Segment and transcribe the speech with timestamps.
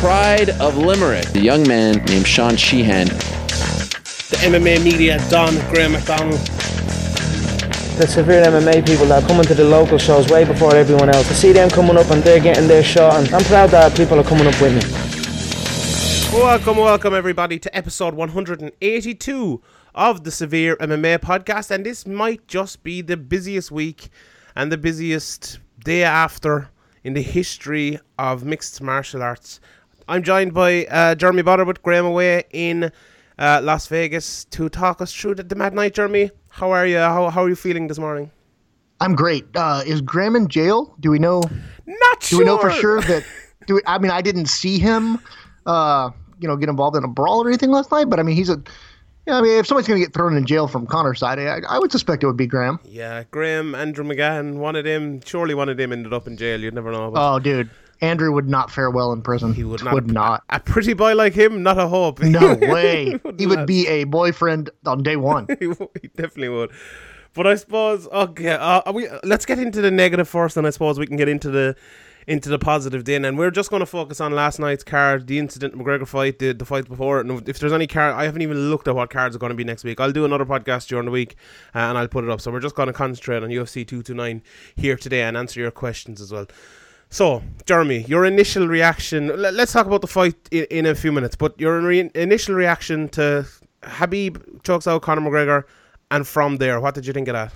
[0.00, 3.06] pride of Limerick, a young man named Sean Sheehan.
[3.08, 6.40] The MMA media, Don Graham McDonald.
[7.98, 11.30] The severe MMA people that are coming to the local shows way before everyone else.
[11.30, 14.18] I see them coming up and they're getting their shot, and I'm proud that people
[14.18, 16.40] are coming up with me.
[16.40, 19.62] Welcome, welcome everybody to episode 182
[19.94, 24.08] of the Severe MMA podcast, and this might just be the busiest week
[24.56, 26.70] and the busiest day after
[27.04, 29.60] in the history of mixed martial arts.
[30.10, 32.90] I'm joined by uh, Jeremy Botter with Graham away in
[33.38, 35.94] uh, Las Vegas to talk us through the, the Mad Night.
[35.94, 36.98] Jeremy, how are you?
[36.98, 38.28] How, how are you feeling this morning?
[39.00, 39.46] I'm great.
[39.54, 40.96] Uh, is Graham in jail?
[40.98, 41.44] Do we know?
[41.86, 42.38] Not sure.
[42.38, 43.24] Do we know for sure that?
[43.68, 45.20] Do we, I mean, I didn't see him,
[45.66, 48.06] uh, you know, get involved in a brawl or anything last night.
[48.10, 48.60] But I mean, he's a.
[49.28, 51.60] Yeah, I mean, if somebody's going to get thrown in jail from Conor's side, I,
[51.68, 52.80] I would suspect it would be Graham.
[52.84, 56.60] Yeah, Graham, Andrew McGahan, one of them, surely one of them ended up in jail.
[56.60, 57.12] You'd never know.
[57.14, 59.52] Oh, dude, Andrew would not fare well in prison.
[59.52, 59.94] he would not.
[59.94, 60.42] Would not.
[60.50, 62.20] A, pretty boy like him, not a hope.
[62.20, 63.18] No way.
[63.24, 65.46] would he would be a boyfriend on day one.
[65.58, 65.66] he,
[66.16, 66.70] definitely would.
[67.34, 70.70] But I suppose okay, uh, are we let's get into the negative first, and I
[70.70, 71.76] suppose we can get into the
[72.26, 73.24] into the positive then.
[73.24, 76.52] And we're just going to focus on last night's card, the incident McGregor fight, the,
[76.52, 77.26] the fight before it.
[77.26, 79.56] And if there's any card, I haven't even looked at what cards are going to
[79.56, 80.00] be next week.
[80.00, 81.36] I'll do another podcast during the week,
[81.74, 82.40] uh, and I'll put it up.
[82.40, 84.42] So we're just going to concentrate on UFC two two nine
[84.76, 86.46] here today and answer your questions as well.
[87.10, 89.28] So, Jeremy, your initial reaction.
[89.36, 92.54] Let, us talk about the fight in, in a few minutes, but your re- initial
[92.54, 93.46] reaction to
[93.82, 95.64] Habib chokes out Conor McGregor,
[96.12, 97.52] and from there, what did you think of that?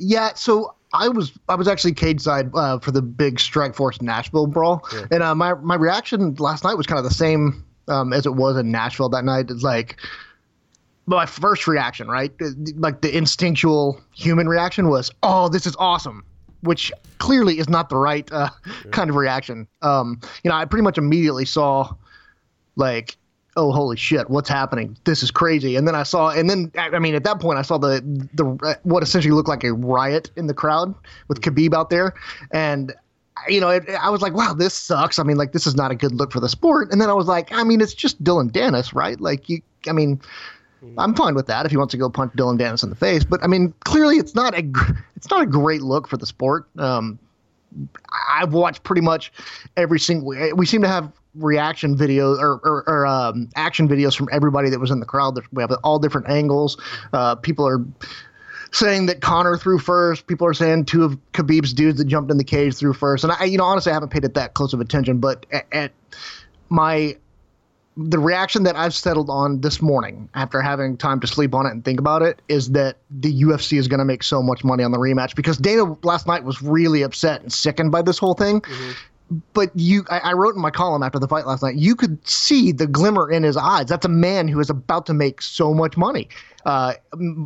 [0.00, 4.48] Yeah, so I was I was actually cage side uh, for the big Strikeforce Nashville
[4.48, 8.26] brawl, and uh, my my reaction last night was kind of the same um, as
[8.26, 9.46] it was in Nashville that night.
[9.48, 9.96] It's like
[11.06, 12.32] my first reaction, right?
[12.76, 16.24] Like the instinctual human reaction was, "Oh, this is awesome,"
[16.64, 18.50] which clearly is not the right uh,
[18.90, 19.66] kind of reaction.
[19.82, 21.94] Um, you know, I pretty much immediately saw
[22.76, 23.16] like
[23.56, 24.96] oh holy shit what's happening?
[25.04, 25.76] This is crazy.
[25.76, 28.00] And then i saw and then i mean at that point i saw the
[28.34, 30.94] the what essentially looked like a riot in the crowd
[31.28, 32.14] with khabib out there.
[32.52, 32.92] And
[33.48, 35.18] you know it, i was like wow this sucks.
[35.18, 36.90] I mean like this is not a good look for the sport.
[36.90, 39.20] And then i was like i mean it's just dillon danis right?
[39.20, 40.20] Like you i mean
[40.98, 43.24] I'm fine with that if he wants to go punch Dillon Danis in the face,
[43.24, 44.64] but I mean, clearly it's not a
[45.16, 46.66] it's not a great look for the sport.
[46.78, 47.18] Um,
[48.30, 49.32] I've watched pretty much
[49.76, 50.34] every single.
[50.54, 54.78] We seem to have reaction videos or, or, or um, action videos from everybody that
[54.78, 55.38] was in the crowd.
[55.52, 56.80] We have all different angles.
[57.12, 57.84] Uh, people are
[58.72, 60.26] saying that Conor threw first.
[60.26, 63.24] People are saying two of Khabib's dudes that jumped in the cage threw first.
[63.24, 65.18] And I, you know, honestly, I haven't paid it that close of attention.
[65.18, 65.92] But at, at
[66.68, 67.16] my
[67.96, 71.70] the reaction that I've settled on this morning after having time to sleep on it
[71.70, 74.82] and think about it is that the UFC is going to make so much money
[74.82, 78.34] on the rematch because Dana last night was really upset and sickened by this whole
[78.34, 78.62] thing.
[79.52, 82.26] But you, I, I wrote in my column after the fight last night, you could
[82.26, 83.86] see the glimmer in his eyes.
[83.86, 86.28] That's a man who is about to make so much money,
[86.66, 86.94] uh,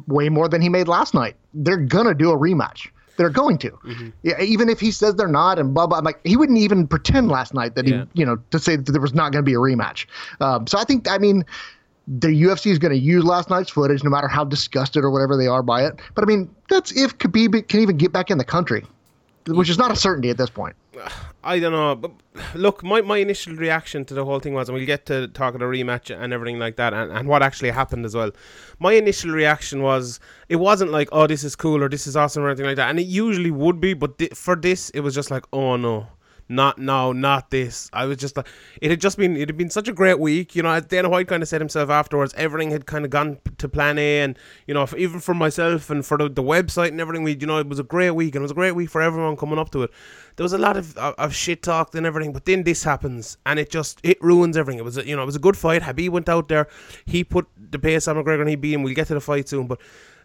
[0.06, 1.36] way more than he made last night.
[1.54, 2.88] They're gonna do a rematch.
[3.18, 3.78] They're going to,
[4.22, 5.98] yeah, even if he says they're not, and blah blah.
[5.98, 8.04] I'm like, he wouldn't even pretend last night that Yeah.
[8.14, 10.06] he, you know, to say that there was not going to be a rematch.
[10.40, 11.44] Um, so I think, I mean,
[12.06, 15.36] the UFC is going to use last night's footage, no matter how disgusted or whatever
[15.36, 16.00] they are by it.
[16.14, 18.86] But I mean, that's if Khabib can even get back in the country,
[19.56, 20.76] which is not a certainty at this point.
[21.44, 22.10] I don't know, but
[22.54, 25.54] look, my, my initial reaction to the whole thing was, and we'll get to talk
[25.54, 28.30] of the rematch and everything like that, and, and what actually happened as well.
[28.80, 32.42] My initial reaction was, it wasn't like, oh, this is cool or this is awesome
[32.42, 35.14] or anything like that, and it usually would be, but thi- for this, it was
[35.14, 36.08] just like, oh no.
[36.50, 37.90] Not no, not this.
[37.92, 38.46] I was just like,
[38.80, 40.56] it had just been, it had been such a great week.
[40.56, 43.38] You know, as Dana White kind of said himself afterwards, everything had kind of gone
[43.58, 46.88] to plan A, and you know, f even for myself and for the, the website
[46.88, 48.72] and everything, we, you know, it was a great week, and it was a great
[48.72, 49.90] week for everyone coming up to it.
[50.36, 53.36] There was a lot of, of, of shit talked and everything, but then this happens,
[53.44, 54.78] and it just it ruins everything.
[54.78, 55.82] It was, a, you know, it was a good fight.
[55.82, 56.68] Habib went out there,
[57.04, 58.82] he put the pace on McGregor, and he beat him.
[58.82, 59.80] We'll get to the fight soon, but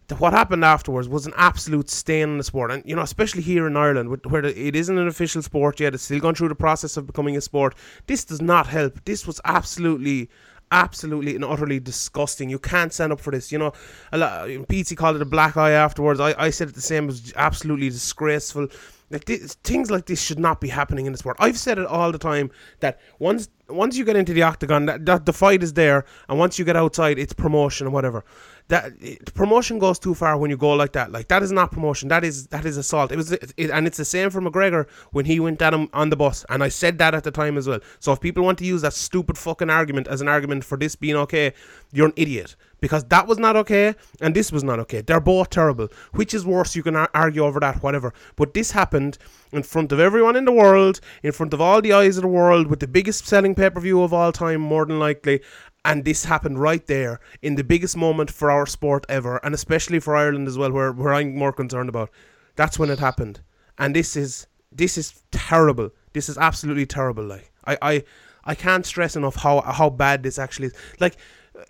[0.07, 3.41] the, what happened afterwards was an absolute stain on the sport, and you know, especially
[3.41, 6.49] here in Ireland, where the, it isn't an official sport yet, it's still going through
[6.49, 7.75] the process of becoming a sport.
[8.07, 9.03] This does not help.
[9.05, 10.29] This was absolutely.
[10.71, 12.49] Absolutely and utterly disgusting.
[12.49, 13.51] You can't stand up for this.
[13.51, 13.73] You know,
[14.11, 16.19] a lot, Pete called it a black eye afterwards.
[16.19, 17.03] I, I said it the same.
[17.03, 18.69] It was absolutely disgraceful.
[19.11, 21.37] Like this, things like this should not be happening in the sport.
[21.39, 22.49] I've said it all the time
[22.79, 26.39] that once once you get into the octagon, that, that the fight is there, and
[26.39, 28.25] once you get outside, it's promotion or whatever.
[28.69, 31.11] That it, promotion goes too far when you go like that.
[31.11, 32.09] Like that is not promotion.
[32.09, 33.11] That is that is assault.
[33.11, 36.09] It was, it, and it's the same for McGregor when he went at him on
[36.09, 37.79] the bus, and I said that at the time as well.
[37.99, 40.95] So if people want to use that stupid fucking argument as an argument for this
[40.95, 41.53] being okay,
[41.91, 44.99] you're an idiot because that was not okay and this was not okay.
[44.99, 45.87] They're both terrible.
[46.11, 46.75] Which is worse?
[46.75, 48.13] You can ar- argue over that, whatever.
[48.35, 49.17] But this happened
[49.53, 52.27] in front of everyone in the world, in front of all the eyes of the
[52.27, 55.39] world, with the biggest selling pay per view of all time, more than likely.
[55.85, 59.99] And this happened right there in the biggest moment for our sport ever, and especially
[59.99, 62.09] for Ireland as well, where, where I'm more concerned about.
[62.55, 63.41] That's when it happened.
[63.77, 65.91] And this is this is terrible.
[66.13, 67.23] This is absolutely terrible.
[67.23, 68.03] Like I, I
[68.45, 70.73] I can't stress enough how how bad this actually is.
[70.99, 71.17] Like
[71.57, 71.63] uh,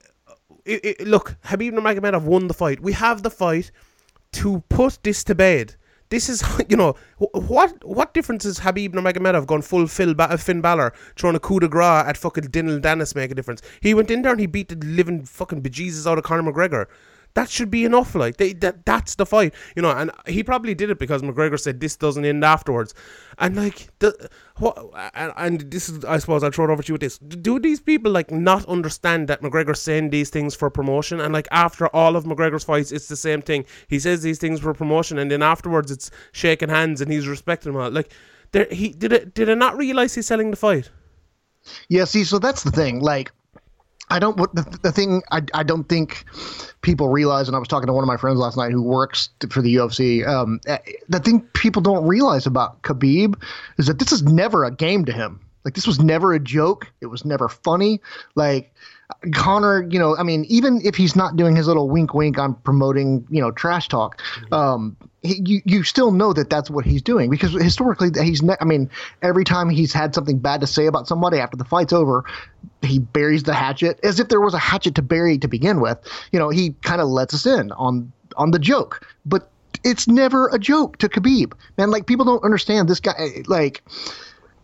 [0.65, 2.79] it, it, look, Habib Nurmagomedov won the fight.
[2.81, 3.71] We have the fight
[4.33, 5.75] to put this to bed.
[6.13, 10.37] This is, you know, what what difference is Habib Nurmagomedov gone full Phil ba- uh,
[10.37, 13.63] Finn Balor throwing a coup de grace at fucking Dillon Danis make a difference?
[13.81, 16.85] He went in there and he beat the living fucking bejesus out of Conor McGregor.
[17.35, 18.13] That should be enough.
[18.13, 19.89] Like they, that, that's the fight, you know.
[19.89, 22.93] And he probably did it because McGregor said this doesn't end afterwards.
[23.39, 24.77] And like the what,
[25.15, 27.17] and, and this is, I suppose, I'll throw it over to you with this.
[27.17, 31.19] Do these people like not understand that McGregor's saying these things for promotion?
[31.19, 33.65] And like after all of McGregor's fights, it's the same thing.
[33.87, 37.73] He says these things for promotion, and then afterwards, it's shaking hands and he's respecting
[37.73, 37.89] them all.
[37.89, 38.11] Like,
[38.51, 39.33] there, he did it.
[39.33, 40.91] Did I not realize he's selling the fight?
[41.89, 42.05] Yeah.
[42.05, 42.99] See, so that's the thing.
[42.99, 43.31] Like
[44.09, 44.37] I don't.
[44.53, 46.25] The, the thing I, I don't think
[46.81, 49.29] people realize, and I was talking to one of my friends last night who works
[49.49, 50.27] for the UFC.
[50.27, 50.77] Um, eh,
[51.09, 53.41] the thing people don't realize about Khabib
[53.77, 55.39] is that this is never a game to him.
[55.63, 56.91] Like this was never a joke.
[57.01, 58.01] It was never funny.
[58.35, 58.73] Like
[59.33, 62.55] Conor, you know, I mean, even if he's not doing his little wink, wink on
[62.55, 64.21] promoting, you know, trash talk,
[64.51, 68.57] um, he, you you still know that that's what he's doing because historically he's ne-
[68.59, 68.89] I mean
[69.21, 72.25] every time he's had something bad to say about somebody after the fight's over
[72.81, 75.97] he buries the hatchet as if there was a hatchet to bury to begin with.
[76.31, 79.49] You know he kind of lets us in on on the joke but
[79.83, 81.53] it's never a joke to Khabib.
[81.77, 83.81] Man like people don't understand this guy like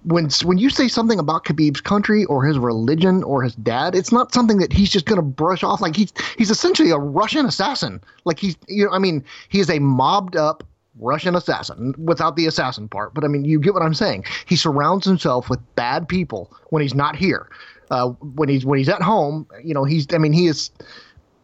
[0.03, 4.11] when when you say something about Khabib's country or his religion or his dad, it's
[4.11, 5.81] not something that he's just going to brush off.
[5.81, 8.01] Like he's he's essentially a Russian assassin.
[8.25, 10.63] Like he's you know I mean he is a mobbed up
[10.99, 13.13] Russian assassin without the assassin part.
[13.13, 14.25] But I mean you get what I'm saying.
[14.45, 17.49] He surrounds himself with bad people when he's not here.
[17.91, 20.71] Uh, when he's when he's at home, you know he's I mean he is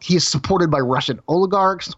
[0.00, 1.94] he is supported by Russian oligarchs,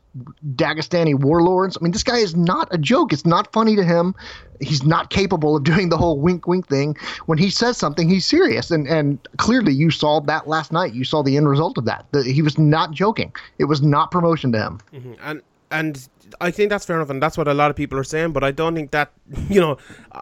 [0.55, 1.77] Dagestani warlords.
[1.79, 3.13] I mean, this guy is not a joke.
[3.13, 4.15] It's not funny to him.
[4.61, 6.97] He's not capable of doing the whole wink wink thing.
[7.27, 8.71] When he says something, he's serious.
[8.71, 10.95] And and clearly you saw that last night.
[10.95, 12.07] You saw the end result of that.
[12.13, 13.33] The, he was not joking.
[13.59, 14.81] It was not promotion to him.
[14.93, 15.13] Mm-hmm.
[15.23, 16.09] And and
[16.41, 18.33] I think that's fair enough, and that's what a lot of people are saying.
[18.33, 19.13] But I don't think that
[19.49, 19.79] you know,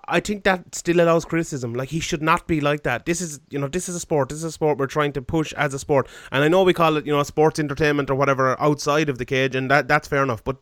[0.07, 1.75] I think that still allows criticism.
[1.75, 3.07] Like he should not be like that.
[3.07, 4.29] This is you know, this is a sport.
[4.29, 6.73] This is a sport we're trying to push as a sport, and I know we
[6.73, 10.09] call it you know sports entertainment or whatever outside of the cage, and that that's
[10.09, 10.43] fair enough.
[10.45, 10.57] But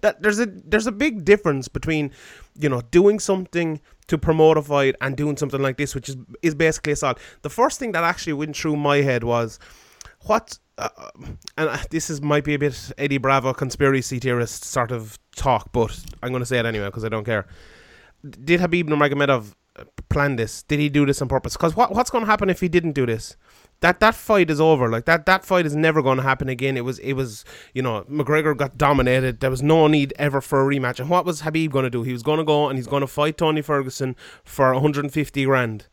[0.00, 2.10] that there's a there's a big difference between
[2.58, 6.16] you know doing something to promote a fight and doing something like this, which is
[6.42, 7.18] is basically assault.
[7.42, 9.58] The first thing that actually went through my head was
[10.26, 11.10] what uh,
[11.56, 15.72] and uh, this is might be a bit Eddie Bravo conspiracy theorist sort of talk,
[15.72, 17.46] but I'm going to say it anyway because I don't care.
[18.28, 19.54] Did Habib Nurmagomedov
[20.08, 20.62] plan this?
[20.62, 21.54] Did he do this on purpose?
[21.54, 23.36] Because what what's going to happen if he didn't do this?
[23.80, 24.88] That that fight is over.
[24.88, 26.76] Like that that fight is never going to happen again.
[26.76, 27.44] It was it was
[27.74, 29.40] you know McGregor got dominated.
[29.40, 31.00] There was no need ever for a rematch.
[31.00, 32.02] And what was Habib going to do?
[32.02, 35.86] He was going to go and he's going to fight Tony Ferguson for 150 grand.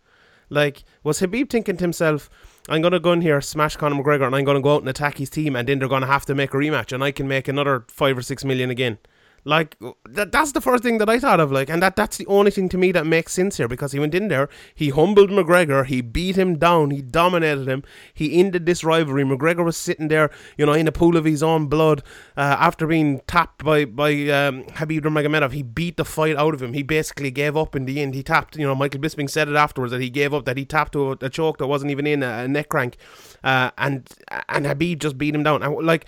[0.49, 2.29] Like was Habib thinking to himself?
[2.69, 4.81] I'm going to go in here, smash Conor McGregor, and I'm going to go out
[4.81, 7.01] and attack his team, and then they're going to have to make a rematch, and
[7.01, 8.97] I can make another five or six million again.
[9.47, 9.77] Like
[10.09, 11.53] that, that's the first thing that I thought of.
[11.53, 13.99] Like, and that that's the only thing to me that makes sense here because he
[13.99, 18.65] went in there, he humbled McGregor, he beat him down, he dominated him, he ended
[18.65, 19.23] this rivalry.
[19.23, 22.03] McGregor was sitting there, you know, in a pool of his own blood
[22.35, 25.53] uh, after being tapped by by um, Habib Nurmagomedov.
[25.53, 26.73] He beat the fight out of him.
[26.73, 28.15] He basically gave up in the end.
[28.15, 28.57] He tapped.
[28.57, 31.13] You know, Michael Bisping said it afterwards that he gave up, that he tapped to
[31.13, 32.97] a, a choke that wasn't even in a, a neck crank,
[33.45, 34.09] uh, and
[34.49, 35.63] and Habib just beat him down.
[35.63, 36.05] And like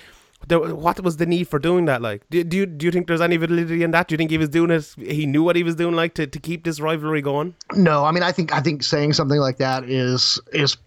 [0.48, 2.01] there, what was the need for doing that?
[2.01, 4.08] Like, do, do you do you think there's any validity in that?
[4.08, 4.93] Do you think he was doing it?
[4.98, 7.55] He knew what he was doing, like to, to keep this rivalry going.
[7.75, 10.77] No, I mean, I think I think saying something like that is is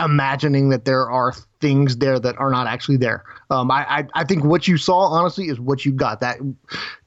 [0.00, 3.24] imagining that there are things there that are not actually there.
[3.50, 6.20] Um, I, I, I think what you saw honestly is what you got.
[6.20, 6.38] That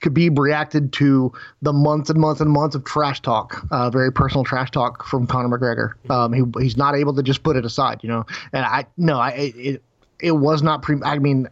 [0.02, 4.44] Khabib reacted to the months and months and months of trash talk, uh, very personal
[4.44, 6.10] trash talk from Conor McGregor.
[6.10, 8.26] Um, he, he's not able to just put it aside, you know.
[8.54, 9.84] And I no, I it
[10.20, 10.98] it was not pre.
[11.04, 11.48] I mean,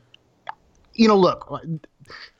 [0.96, 1.62] you know, look,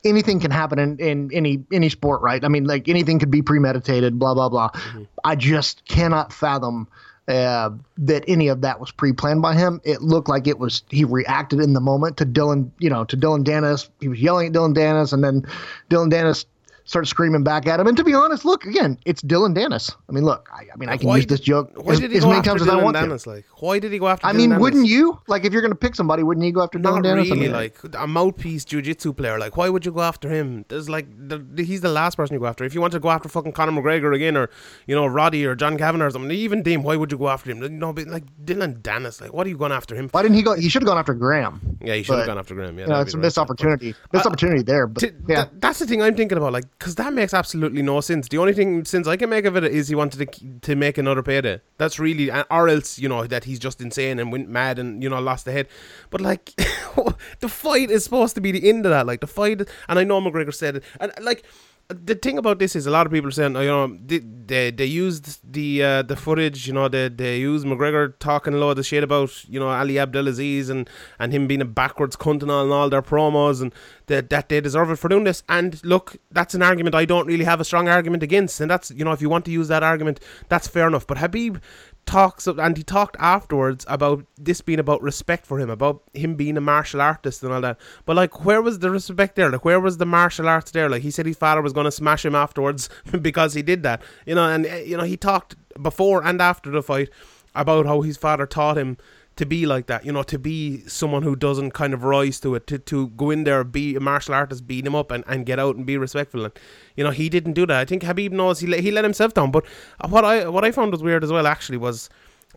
[0.04, 2.44] anything can happen in, in any any sport, right?
[2.44, 4.70] I mean, like anything could be premeditated, blah blah blah.
[4.70, 5.02] Mm-hmm.
[5.24, 6.88] I just cannot fathom
[7.28, 9.80] uh, that any of that was pre-planned by him.
[9.84, 13.16] It looked like it was he reacted in the moment to Dillon, you know, to
[13.16, 13.88] Dillon Danis.
[14.00, 15.44] He was yelling at Dillon Danis, and then
[15.88, 16.44] Dillon Danis
[16.86, 17.86] started screaming back at him.
[17.86, 19.94] And to be honest, look again, it's Dillon Danis.
[20.08, 22.40] I mean, look, I, I mean, I can Why use this joke as, as many
[22.42, 23.24] times as I Dylan want Dennis?
[23.24, 23.30] to.
[23.30, 24.26] Like, why did he go after?
[24.26, 24.62] I Dylan mean, Dennis?
[24.62, 25.20] wouldn't you?
[25.26, 27.26] Like, if you're going to pick somebody, wouldn't you go after Not Dillon Danis?
[27.26, 27.40] I really.
[27.40, 29.38] mean, like a mouthpiece jiu-jitsu player.
[29.38, 30.64] Like, why would you go after him?
[30.68, 32.64] There's like, the, the- he's the last person you go after.
[32.64, 34.48] If you want to go after fucking Conor McGregor again, or
[34.86, 37.50] you know Roddy or John Kavanagh or something, even Dean, why would you go after
[37.50, 37.78] him?
[37.78, 39.20] Know, but like Dillon Danis.
[39.20, 40.08] Like, what are you going after him?
[40.08, 40.18] For?
[40.18, 40.54] why didn't he go?
[40.54, 41.78] He should have gone after Graham.
[41.82, 42.78] Yeah, he should have gone after Graham.
[42.78, 43.42] Yeah, You know, it's a be missed right.
[43.42, 43.94] opportunity.
[44.12, 44.86] Missed uh, opportunity there.
[44.86, 47.82] But T- yeah, th- that's the thing I'm thinking about, like, because that makes absolutely
[47.82, 48.28] no sense.
[48.28, 50.98] The only thing sense I can make of it is he wanted to to make
[50.98, 51.60] another payday.
[51.78, 55.08] That's really, or else you know that he's just insane and went mad and you
[55.08, 55.68] know lost the head.
[56.10, 56.52] But like,
[57.40, 59.06] the fight is supposed to be the end of that.
[59.06, 61.44] Like the fight, and I know McGregor said it, and like.
[61.88, 64.18] The thing about this is a lot of people are saying, oh, you know, they
[64.18, 68.56] they, they used the uh, the footage, you know, they they used McGregor talking a
[68.56, 70.90] lot of shit about, you know, Ali Abdelaziz and
[71.20, 73.72] and him being a backwards cunt and all, and all their promos and
[74.06, 75.44] that that they deserve it for doing this.
[75.48, 78.90] And look, that's an argument I don't really have a strong argument against, and that's
[78.90, 81.06] you know, if you want to use that argument, that's fair enough.
[81.06, 81.58] But Habib
[82.06, 86.56] talks and he talked afterwards about this being about respect for him, about him being
[86.56, 87.78] a martial artist and all that.
[88.04, 89.50] But like, where was the respect there?
[89.50, 90.88] Like, where was the martial arts there?
[90.88, 92.88] Like, he said his father was going to smash him afterwards
[93.20, 94.48] because he did that, you know.
[94.48, 97.10] And uh, you know, he talked before and after the fight
[97.54, 98.96] about how his father taught him
[99.36, 102.54] to be like that, you know, to be someone who doesn't kind of rise to
[102.54, 105.44] it, to, to go in there, be a martial artist, beat him up, and, and
[105.44, 106.44] get out and be respectful.
[106.44, 106.58] And
[106.96, 107.78] you know, he didn't do that.
[107.78, 109.50] I think Habib knows he let, he let himself down.
[109.50, 109.66] But
[110.08, 112.08] what I what I found was weird as well, actually, was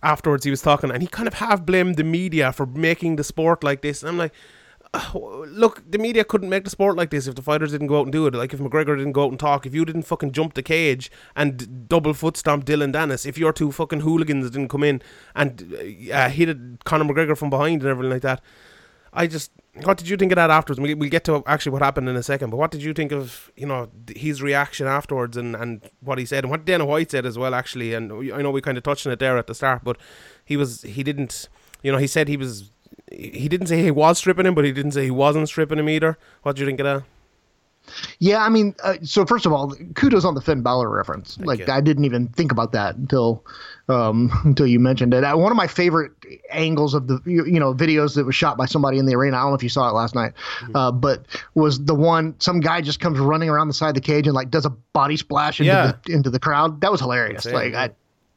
[0.02, 3.24] afterwards he was talking and he kind of half blamed the media for making the
[3.24, 4.02] sport like this.
[4.02, 4.34] And I'm like.
[4.94, 8.00] "Oh, Look, the media couldn't make the sport like this if the fighters didn't go
[8.00, 8.34] out and do it.
[8.34, 11.12] Like if McGregor didn't go out and talk, if you didn't fucking jump the cage
[11.36, 15.02] and double foot stomp Dillon Danis, if your two fucking hooligans didn't come in
[15.36, 15.76] and
[16.14, 18.42] uh, hit Conor McGregor from behind and everything like that,
[19.14, 19.52] I just.
[19.84, 20.80] What did you think of that afterwards?
[20.82, 23.12] We- We'll get to actually what happened in a second, but what did you think
[23.14, 27.12] of you know his reaction afterwards and, and what he said and what Dana White
[27.12, 27.94] said as well actually?
[27.94, 29.98] And I know we kind of touched on it there at the start, but
[30.44, 31.48] he was he didn't
[31.82, 32.72] you know he said he was
[33.12, 35.90] he didn't say he was stripping him, but he didn't say he wasn't stripping him
[35.90, 36.18] either.
[36.44, 37.04] What do you think of that?
[38.20, 41.40] Yeah, I mean, uh, so first of all, kudos on the Finn Balor reference.
[41.40, 41.66] like, you.
[41.70, 43.44] I didn't even think about that until
[43.88, 45.24] um, until you mentioned it.
[45.24, 46.12] Uh, one of my favorite
[46.52, 49.38] angles of the you, you know videos that was shot by somebody in the arena.
[49.38, 50.76] I don't know if you saw it last night, Mm-hmm.
[50.76, 51.26] uh, but
[51.56, 54.36] was the one some guy just comes running around the side of the cage and
[54.36, 55.94] like does a body splash into Yeah.
[56.06, 56.82] the into the crowd.
[56.82, 57.46] That was hilarious.
[57.46, 57.74] Like.
[57.74, 57.90] I.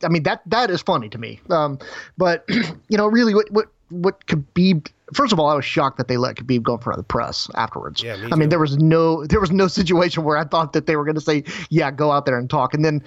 [0.05, 1.41] I mean that that is funny to me.
[1.49, 1.79] Um,
[2.19, 4.89] but you know, really, what what what Khabib?
[5.13, 7.09] First of all, I was shocked that they let Khabib go in front of the
[7.09, 8.03] press afterwards.
[8.03, 10.87] Yeah, me I mean, there was no there was no situation where I thought that
[10.87, 13.03] they were going to say, "Yeah, go out there and talk." And then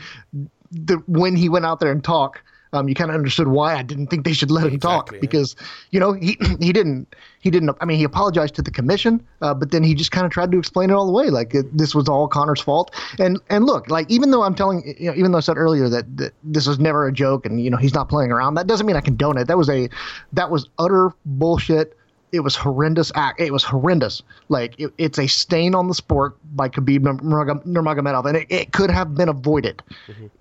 [0.72, 2.42] the when he went out there and talk,
[2.74, 5.12] um, you kind of understood why I didn't think they should let him Exactly, talk
[5.14, 5.20] yeah.
[5.20, 5.56] because
[5.92, 7.78] you know he he didn't he didn't.
[7.80, 10.52] I mean, he apologized to the commission, uh, but then he just kind of tried
[10.52, 12.90] to explain it all the way, like it, this was all Conor's fault.
[13.20, 15.88] And and look, like even though I'm telling you know, even though I said earlier
[15.88, 18.66] that, that this was never a joke and you know he's not playing around, that
[18.66, 19.48] doesn't mean I condone it.
[19.48, 19.88] That was a
[20.34, 21.96] that was utter bullshit
[22.32, 23.40] it was horrendous act.
[23.40, 24.22] It was horrendous.
[24.50, 28.74] Like it, it's a stain on the sport by Khabib Nurmag- Nurmagomedov, and it, it
[28.74, 29.82] could have been avoided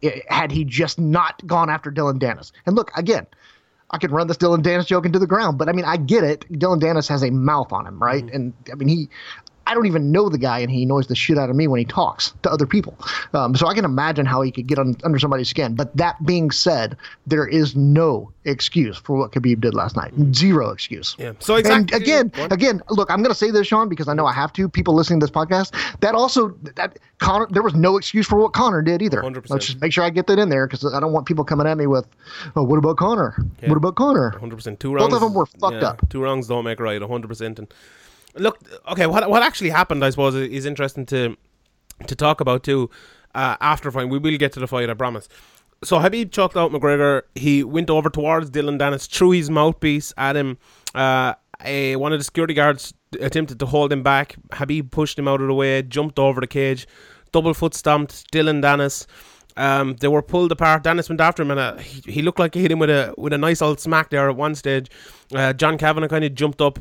[0.00, 2.50] it, had he just not gone after Dillon Danis.
[2.66, 3.26] And look again,
[3.90, 6.24] I could run this Dillon Danis joke into the ground, but I mean I get
[6.24, 6.46] it.
[6.50, 8.24] Dillon Danis has a mouth on him, right?
[8.24, 8.34] Mm-hmm.
[8.34, 9.10] And I mean he.
[9.66, 11.78] I don't even know the guy, and he annoys the shit out of me when
[11.78, 12.98] he talks to other people.
[13.32, 15.74] Um, so I can imagine how he could get on, under somebody's skin.
[15.74, 20.12] But that being said, there is no excuse for what Khabib did last night.
[20.34, 21.16] Zero excuse.
[21.18, 21.32] Yeah.
[21.38, 21.94] So exactly.
[21.94, 24.52] And again, again, look, I'm going to say this, Sean, because I know I have
[24.54, 24.68] to.
[24.68, 28.52] People listening to this podcast, that also that Conor, there was no excuse for what
[28.52, 29.22] Conor did either.
[29.22, 29.50] 100%.
[29.50, 31.66] Let's just make sure I get that in there because I don't want people coming
[31.66, 32.06] at me with,
[32.56, 33.34] "Oh, what about Conor?
[33.64, 34.80] What about Conor?" hundred percent.
[34.80, 35.08] Two rounds.
[35.08, 36.08] Both of them were fucked yeah, up.
[36.10, 37.00] Two wrongs don't make a right.
[37.00, 37.58] hundred percent.
[37.58, 37.72] And
[38.36, 40.04] look, okay, what what actually happened?
[40.04, 41.36] I suppose is interesting to
[42.06, 42.90] to talk about too.
[43.34, 44.88] Uh, after fight, we will get to the fight.
[44.90, 45.28] I promise.
[45.82, 47.22] So Habib chucked out McGregor.
[47.34, 50.56] He went over towards Dillon Danis, threw his mouthpiece at him.
[50.94, 54.36] Uh, a, one of the security guards attempted to hold him back.
[54.52, 56.86] Habib pushed him out of the way, jumped over the cage,
[57.32, 59.06] double foot stomped Dillon Danis.
[59.56, 60.82] Um, they were pulled apart.
[60.82, 63.14] Danis went after him, and uh, he, he looked like he hit him with a
[63.16, 64.90] with a nice old smack there at one stage.
[65.32, 66.80] Uh, John Kavanagh kind of jumped up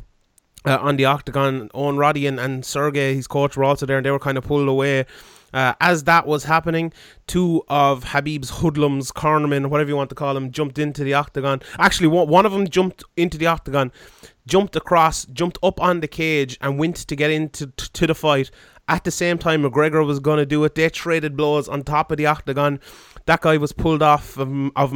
[0.64, 1.70] uh, on the octagon.
[1.74, 4.44] Owen Roddy and, and Sergey, his coach, were also there, and they were kind of
[4.44, 5.06] pulled away.
[5.52, 6.92] Uh, as that was happening,
[7.28, 11.62] two of Habib's hoodlums, cornermen, whatever you want to call them, jumped into the octagon.
[11.78, 13.92] Actually, one, of them jumped into the octagon,
[14.48, 18.16] jumped across, jumped up on the cage, and went to get into t- to the
[18.16, 18.50] fight.
[18.88, 20.74] At the same time, McGregor was going to do it.
[20.74, 22.80] They traded blows on top of the octagon.
[23.26, 24.92] That guy was pulled off of, of,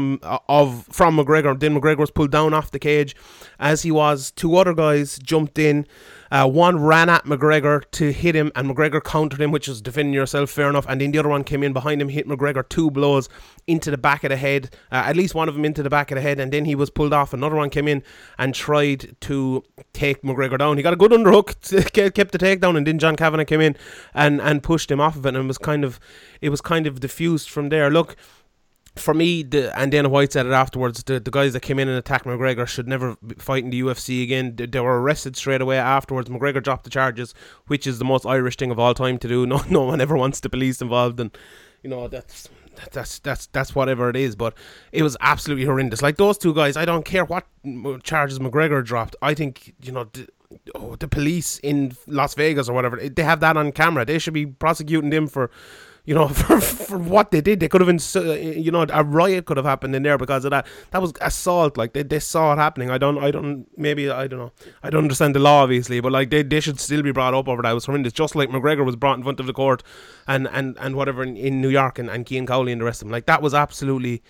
[0.48, 1.58] of from McGregor.
[1.58, 3.16] Then McGregor was pulled down off the cage,
[3.58, 4.30] as he was.
[4.32, 5.86] Two other guys jumped in.
[6.30, 10.14] Uh, one ran at McGregor to hit him, and McGregor countered him, which is defending
[10.14, 10.86] yourself, fair enough.
[10.88, 13.28] And then the other one came in behind him, hit McGregor two blows
[13.66, 16.10] into the back of the head, uh, at least one of them into the back
[16.10, 17.32] of the head, and then he was pulled off.
[17.32, 18.02] Another one came in
[18.38, 20.76] and tried to take McGregor down.
[20.76, 21.54] He got a good underhook,
[22.14, 23.76] kept the takedown, and then John Kavanagh came in
[24.14, 26.00] and and pushed him off of it, and it was kind of
[26.40, 27.90] it was kind of diffused from there.
[27.90, 28.16] Look
[28.98, 31.02] for me, the, and Dana White said it afterwards.
[31.02, 34.22] The, the guys that came in and attacked McGregor should never fight in the UFC
[34.22, 34.56] again.
[34.56, 36.28] They, they, were arrested straight away afterwards.
[36.28, 37.34] McGregor dropped the charges,
[37.66, 39.38] which is the most Irish thing of all time to do.
[39.48, 41.36] No, no one ever wants the police involved, and
[41.82, 42.50] you know that's
[42.92, 44.36] that's that's that's whatever it is.
[44.36, 44.54] But
[44.92, 46.02] it was absolutely horrendous.
[46.02, 47.46] Like those two guys, I don't care what
[48.02, 49.16] charges McGregor dropped.
[49.22, 50.04] I think you know.
[50.04, 50.28] The,
[50.74, 54.04] oh, the police in Las Vegas or whatever, they have that on camera.
[54.04, 55.50] They should be prosecuting them for
[56.08, 57.60] you know, for, for what they did.
[57.60, 60.46] They could have been, uh, you know, a riot could have happened in there because
[60.46, 60.66] of that.
[60.90, 61.76] That was assault.
[61.76, 62.90] Like they, they saw it happening.
[62.90, 64.52] I don't, I don't, maybe I don't know.
[64.82, 67.46] I don't understand the law obviously, but like they, they should still be brought up
[67.46, 67.70] over that.
[67.70, 68.14] It was horrendous.
[68.14, 69.82] Just like McGregor was brought in front of the court,
[70.26, 73.02] and and and whatever in, in New York and and Cian Cowley and the rest
[73.02, 73.12] of them.
[73.12, 74.22] Like that was absolutely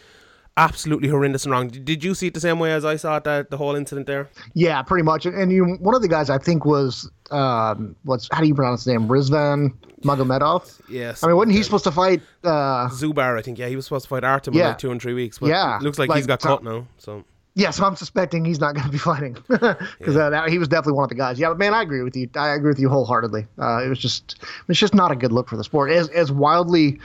[0.59, 1.69] absolutely horrendous and wrong.
[1.69, 4.07] Did you see it the same way as I saw it, that the whole incident
[4.07, 4.29] there?
[4.55, 5.25] Yeah, pretty much.
[5.25, 8.85] And you, one of the guys I think was um, what's how do you pronounce
[8.85, 9.09] his name?
[9.09, 9.73] Rizvan
[10.03, 10.81] Magomedov.
[10.89, 11.23] Yes.
[11.23, 13.39] I mean, wasn't he supposed to fight uh, Zubar?
[13.39, 13.59] I think.
[13.59, 14.63] Yeah, he was supposed to fight Artem yeah.
[14.63, 15.39] in like two and three weeks.
[15.39, 16.87] But yeah, looks like, like he's got cut now.
[16.99, 17.25] So.
[17.55, 20.29] Yeah, so I'm suspecting he's not going to be fighting because yeah.
[20.29, 21.41] uh, he was definitely one of the guys.
[21.41, 22.31] Yeah, but man, I agree with you.
[22.37, 23.47] I agree with you wholeheartedly.
[23.59, 24.37] Uh, it was just,
[24.69, 25.91] it's just not a good look for the sport.
[25.91, 27.01] As as wildly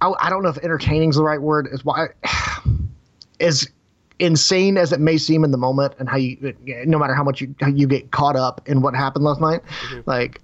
[0.00, 1.68] I, I don't know if entertaining is the right word.
[1.70, 2.08] Is why
[3.40, 3.68] as
[4.18, 6.54] insane as it may seem in the moment, and how you,
[6.86, 9.62] no matter how much you how you get caught up in what happened last night,
[9.64, 10.00] mm-hmm.
[10.06, 10.40] like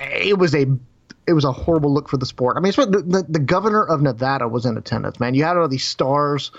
[0.00, 0.66] it was a
[1.26, 2.56] it was a horrible look for the sport.
[2.56, 5.18] I mean, the, the, the governor of Nevada was in attendance.
[5.18, 6.52] Man, you had all these stars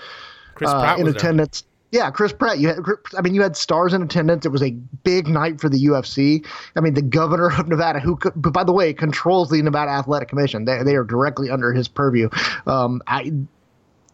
[0.60, 1.62] uh, in attendance.
[1.62, 1.67] There.
[1.90, 2.58] Yeah, Chris Pratt.
[2.58, 2.78] You had,
[3.16, 4.44] I mean, you had stars in attendance.
[4.44, 4.72] It was a
[5.04, 6.44] big night for the UFC.
[6.76, 10.66] I mean, the governor of Nevada, who, by the way, controls the Nevada Athletic Commission.
[10.66, 12.28] They, they are directly under his purview.
[12.66, 13.32] Um, I,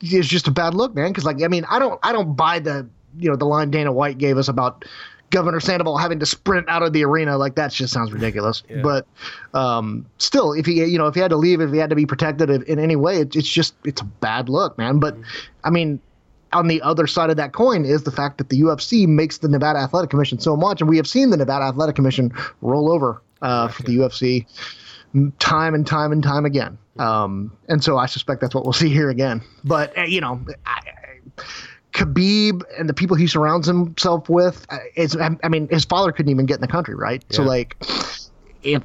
[0.01, 1.11] it's just a bad look, man.
[1.11, 2.89] Because like, I mean, I don't, I don't buy the,
[3.19, 4.85] you know, the line Dana White gave us about
[5.31, 7.37] Governor Sandoval having to sprint out of the arena.
[7.37, 8.63] Like that just sounds ridiculous.
[8.69, 8.83] Yeah.
[8.83, 9.07] But
[9.53, 11.97] um, still, if he, you know, if he had to leave, if he had to
[11.97, 15.01] be protected in any way, it, it's just, it's a bad look, man.
[15.01, 15.25] But mm-hmm.
[15.65, 16.01] I mean
[16.55, 19.49] on the other side of that coin is the fact that the UFC makes the
[19.49, 23.21] Nevada Athletic Commission so much, and we have seen the Nevada Athletic Commission roll over
[23.43, 24.47] uh, for the UFC
[25.39, 26.79] time and time and time again.
[26.99, 29.43] Um, and so I suspect that's what we'll see here again.
[29.65, 31.43] But uh, you know, I, I,
[31.93, 36.31] Khabib and the people he surrounds himself with, uh, is I, mean, his father couldn't
[36.31, 37.25] even get in the country, right?
[37.31, 37.37] Yeah.
[37.37, 37.77] So like,
[38.63, 38.83] if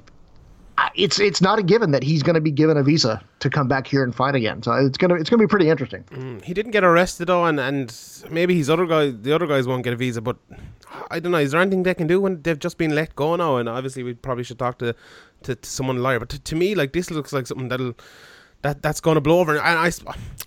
[0.95, 3.67] it's it's not a given that he's going to be given a visa to come
[3.67, 4.61] back here and fight again.
[4.63, 6.03] So it's gonna it's gonna be pretty interesting.
[6.11, 7.95] Mm, he didn't get arrested though, and, and
[8.29, 10.21] maybe his other guy the other guys won't get a visa.
[10.21, 10.37] But
[11.09, 11.37] I don't know.
[11.37, 13.57] Is there anything they can do when they've just been let go now?
[13.57, 14.95] And obviously we probably should talk to
[15.43, 16.19] to, to someone lawyer.
[16.19, 17.95] But to, to me, like this looks like something that'll
[18.61, 19.55] that that's going to blow over.
[19.55, 19.91] And I,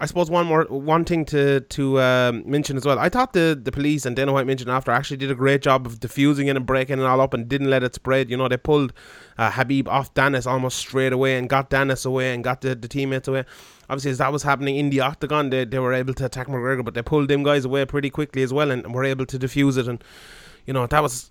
[0.01, 2.99] I suppose one more one thing to to um, mention as well.
[2.99, 5.87] I thought the the police and Dana White mentioned after actually did a great job
[5.87, 8.31] of diffusing it and breaking it all up and didn't let it spread.
[8.31, 8.93] You know, they pulled
[9.39, 12.89] uh, Khabib off Danis almost straight away and got Danis away and got the, the
[12.89, 13.45] teammates away.
[13.89, 16.85] Obviously, as that was happening in the octagon, they, they were able to attack McGregor,
[16.85, 19.77] but they pulled them guys away pretty quickly as well and were able to diffuse
[19.77, 19.89] it.
[19.89, 20.03] And
[20.67, 21.31] you know that was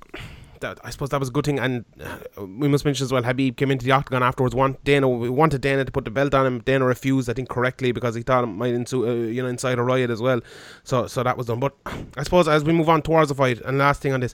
[0.61, 1.59] that, I suppose that was a good thing.
[1.59, 4.55] And uh, we must mention as well, Habib came into the octagon afterwards.
[4.55, 6.59] Want Dana wanted Dana to put the belt on him.
[6.61, 9.77] Dana refused, I think, correctly because he thought it might insu- uh, you know inside
[9.77, 10.41] a riot as well.
[10.83, 11.59] So so that was done.
[11.59, 11.75] But
[12.17, 14.33] I suppose as we move on towards the fight, and last thing on this,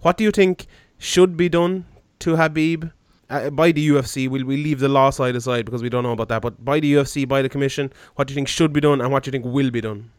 [0.00, 0.66] what do you think
[0.98, 1.86] should be done
[2.20, 2.86] to Habib?
[3.30, 6.12] Uh, by the UFC, we'll, we leave the law side aside because we don't know
[6.12, 6.42] about that.
[6.42, 9.10] But by the UFC, by the commission, what do you think should be done and
[9.10, 10.10] what do you think will be done?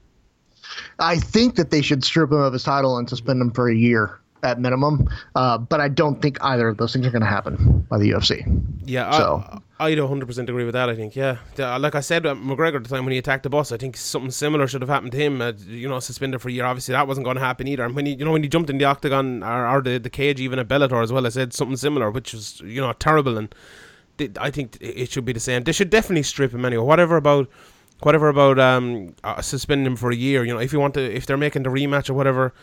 [0.97, 3.75] I think that they should strip him of his title and suspend him for a
[3.75, 5.09] year at minimum.
[5.35, 8.11] Uh, but I don't think either of those things are going to happen by the
[8.11, 8.43] UFC.
[8.85, 9.61] Yeah, so.
[9.79, 10.89] I, I'd 100% agree with that.
[10.89, 11.37] I think, yeah.
[11.57, 13.97] Like I said, uh, McGregor at the time when he attacked the bus, I think
[13.97, 15.41] something similar should have happened to him.
[15.41, 16.65] Uh, you know, suspended for a year.
[16.65, 17.83] Obviously, that wasn't going to happen either.
[17.83, 20.09] And when he, you know, when he jumped in the octagon or, or the, the
[20.09, 23.37] cage, even at Bellator as well, I said something similar, which was, you know, terrible.
[23.37, 23.53] And
[24.39, 25.63] I think it should be the same.
[25.63, 26.85] They should definitely strip him anyway.
[26.85, 27.49] Whatever about
[28.01, 30.43] whatever about um uh, suspending him for a year.
[30.45, 32.53] You know, if you want to, if they're making the rematch or whatever,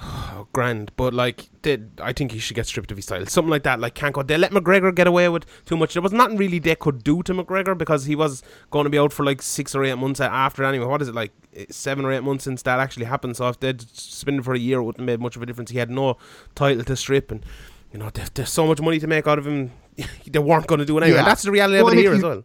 [0.00, 0.92] oh, grand.
[0.96, 3.80] But like, they, I think he should get stripped of his title, something like that.
[3.80, 4.22] Like, can't go.
[4.22, 5.94] They let McGregor get away with too much.
[5.94, 8.98] There was nothing really they could do to McGregor because he was going to be
[8.98, 10.64] out for like six or eight months after.
[10.64, 13.36] Anyway, what is it like eh, seven or eight months since that actually happened?
[13.36, 15.70] So if they'd suspended for a year, it wouldn't have made much of a difference.
[15.70, 16.16] He had no
[16.54, 17.44] title to strip, and
[17.92, 19.72] you know, there's, there's so much money to make out of him
[20.26, 21.18] they weren't going to do it anyway.
[21.18, 21.24] Yeah.
[21.24, 22.44] That's the reality Well, of it here as well.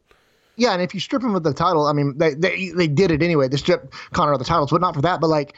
[0.55, 3.11] Yeah, and if you strip him of the title, I mean, they they, they did
[3.11, 3.47] it anyway.
[3.47, 5.21] They stripped Conor of the titles, but not for that.
[5.21, 5.55] But like,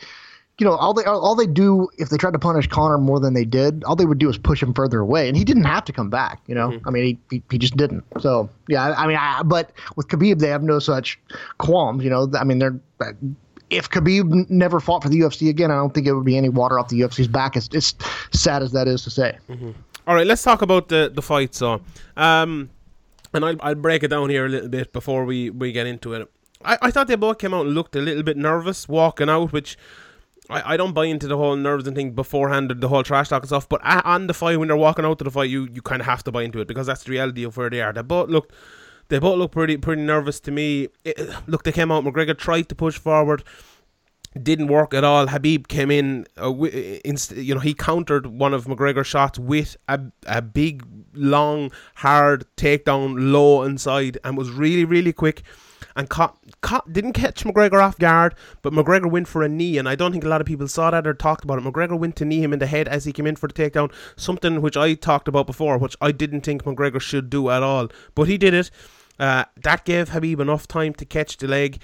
[0.59, 3.33] you know, all they all they do if they tried to punish Conor more than
[3.33, 5.85] they did, all they would do is push him further away, and he didn't have
[5.85, 6.41] to come back.
[6.47, 8.03] You know, I mean, he, he he just didn't.
[8.19, 11.19] So yeah, I, I mean, I, but with Khabib, they have no such
[11.57, 12.03] qualms.
[12.03, 12.79] You know, I mean, they're.
[13.69, 16.49] If Khabib never fought for the UFC again, I don't think it would be any
[16.49, 17.55] water off the UFC's back.
[17.55, 17.93] It's, it's
[18.31, 19.37] sad as that is to say.
[20.07, 21.53] All right, let's talk about the the fight.
[21.53, 21.79] So,
[22.17, 22.71] um,
[23.31, 26.13] and I'll I'll break it down here a little bit before we we get into
[26.13, 26.29] it.
[26.65, 29.53] I, I thought they both came out and looked a little bit nervous walking out,
[29.53, 29.77] which
[30.49, 33.43] I, I don't buy into the whole nerves and thing beforehand, the whole trash talk
[33.43, 33.69] and stuff.
[33.69, 36.05] But on the fight, when they're walking out to the fight, you you kind of
[36.05, 37.93] have to buy into it because that's the reality of where they are.
[37.93, 38.53] They both looked.
[39.09, 40.89] They both look pretty pretty nervous to me.
[41.03, 42.03] It, look, they came out.
[42.03, 43.43] McGregor tried to push forward
[44.41, 45.27] didn't work at all.
[45.27, 46.53] Habib came in, uh,
[47.03, 52.45] inst- you know, he countered one of McGregor's shots with a, a big, long, hard
[52.55, 55.43] takedown low inside and was really, really quick
[55.95, 59.87] and caught, caught, didn't catch McGregor off guard, but McGregor went for a knee, and
[59.87, 61.63] I don't think a lot of people saw that or talked about it.
[61.63, 63.91] McGregor went to knee him in the head as he came in for the takedown,
[64.15, 67.89] something which I talked about before, which I didn't think McGregor should do at all,
[68.15, 68.71] but he did it.
[69.19, 71.81] Uh, that gave Habib enough time to catch the leg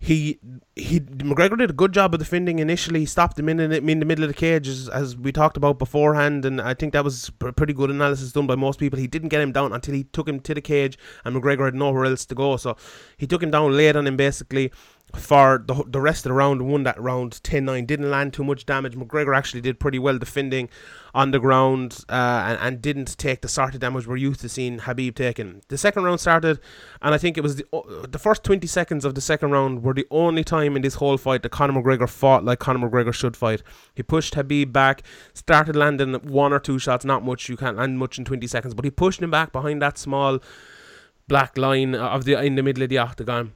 [0.00, 0.38] he
[0.76, 3.00] he McGregor did a good job of defending initially.
[3.00, 5.56] He stopped him in, in, in the middle of the cage, as, as we talked
[5.56, 8.98] about beforehand, and I think that was pr- pretty good analysis done by most people.
[8.98, 11.74] He didn't get him down until he took him to the cage, and McGregor had
[11.74, 12.56] nowhere else to go.
[12.56, 12.76] So
[13.16, 14.70] he took him down, laid on him basically
[15.16, 17.86] for the the rest of the round, won that round 10-9.
[17.86, 18.94] Didn't land too much damage.
[18.94, 20.68] McGregor actually did pretty well defending
[21.14, 24.48] on the ground uh, and, and didn't take the sort of damage we're used to
[24.48, 25.62] seeing Habib taking.
[25.68, 26.60] The second round started,
[27.00, 29.82] and I think it was the uh, the first 20 seconds of the second round
[29.82, 33.14] were the only time in this whole fight that Conor McGregor fought like Conor McGregor
[33.14, 33.62] should fight.
[33.94, 37.48] He pushed Habib back, started landing one or two shots, not much.
[37.48, 40.38] You can't land much in 20 seconds, but he pushed him back behind that small
[41.28, 43.52] black line of the in the middle of the octagon.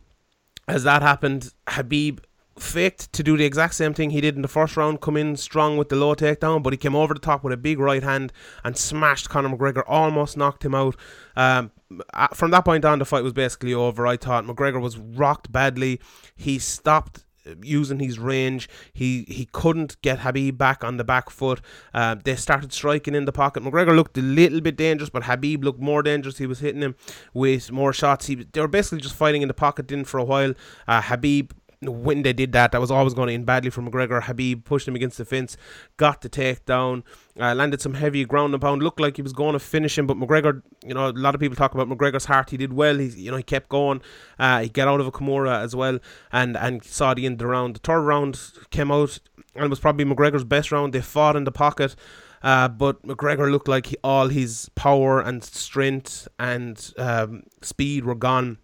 [0.68, 2.20] As that happened, Habib
[2.58, 5.36] faked to do the exact same thing he did in the first round, come in
[5.36, 8.02] strong with the low takedown, but he came over the top with a big right
[8.02, 10.96] hand and smashed Conor McGregor, almost knocked him out.
[11.34, 11.70] Um,
[12.14, 14.06] uh, from that point on, the fight was basically over.
[14.06, 16.00] I thought McGregor was rocked badly.
[16.36, 17.24] He stopped
[17.62, 18.68] using his range.
[18.92, 21.60] He he couldn't get Habib back on the back foot.
[21.92, 23.62] Uh, they started striking in the pocket.
[23.62, 26.38] McGregor looked a little bit dangerous, but Habib looked more dangerous.
[26.38, 26.94] He was hitting him
[27.34, 28.26] with more shots.
[28.26, 29.86] He they were basically just fighting in the pocket.
[29.86, 30.54] Didn't for a while.
[30.86, 31.52] Uh, Habib
[31.82, 34.22] when they did that, that was always going in badly for McGregor.
[34.22, 35.56] Habib pushed him against the fence,
[35.96, 37.02] got the takedown,
[37.40, 38.82] uh, landed some heavy ground and pound.
[38.82, 41.40] Looked like he was going to finish him, but McGregor, you know, a lot of
[41.40, 42.50] people talk about McGregor's heart.
[42.50, 42.98] He did well.
[42.98, 44.00] He, you know, he kept going.
[44.38, 45.98] Uh, he got out of a Kimura as well,
[46.30, 47.76] and and saw the end of the round.
[47.76, 48.40] The third round
[48.70, 49.18] came out
[49.54, 50.92] and it was probably McGregor's best round.
[50.92, 51.94] They fought in the pocket.
[52.42, 58.16] Uh, but McGregor looked like he, all his power and strength and um, speed were
[58.16, 58.58] gone.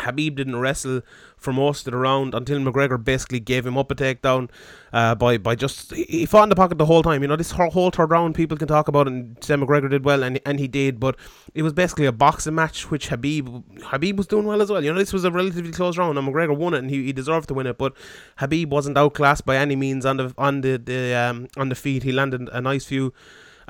[0.00, 1.02] Habib didn't wrestle
[1.36, 4.50] for most of the round until McGregor basically gave him up a takedown
[4.92, 7.22] uh, by by just he fought in the pocket the whole time.
[7.22, 10.04] You know this whole, whole third round people can talk about and say McGregor did
[10.04, 11.16] well and and he did, but
[11.54, 13.48] it was basically a boxing match which Habib
[13.84, 14.84] Habib was doing well as well.
[14.84, 17.12] You know this was a relatively close round and McGregor won it and he, he
[17.12, 17.94] deserved to win it, but
[18.36, 22.02] Habib wasn't outclassed by any means on the on the, the um on the feet.
[22.02, 23.12] He landed a nice few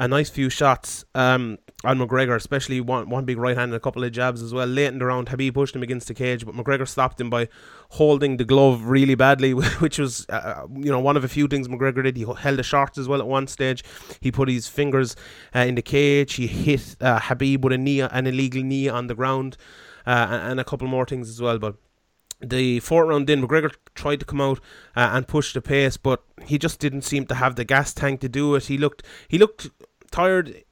[0.00, 3.80] a nice few shots um, on McGregor, especially one one big right hand and a
[3.80, 4.66] couple of jabs as well.
[4.66, 7.48] Late in the round, Habib pushed him against the cage, but McGregor stopped him by
[7.90, 11.68] holding the glove really badly, which was uh, you know one of a few things
[11.68, 12.16] McGregor did.
[12.16, 13.82] He held the shorts as well at one stage.
[14.20, 15.16] He put his fingers
[15.54, 16.34] uh, in the cage.
[16.34, 19.56] He hit uh, Habib with a knee, an illegal knee on the ground,
[20.06, 21.76] uh, and, and a couple more things as well, but
[22.42, 24.60] the fourth round in, McGregor tried to come out
[24.96, 28.20] uh, and push the pace, but he just didn't seem to have the gas tank
[28.20, 28.64] to do it.
[28.64, 29.68] He looked he looked
[30.10, 30.64] tired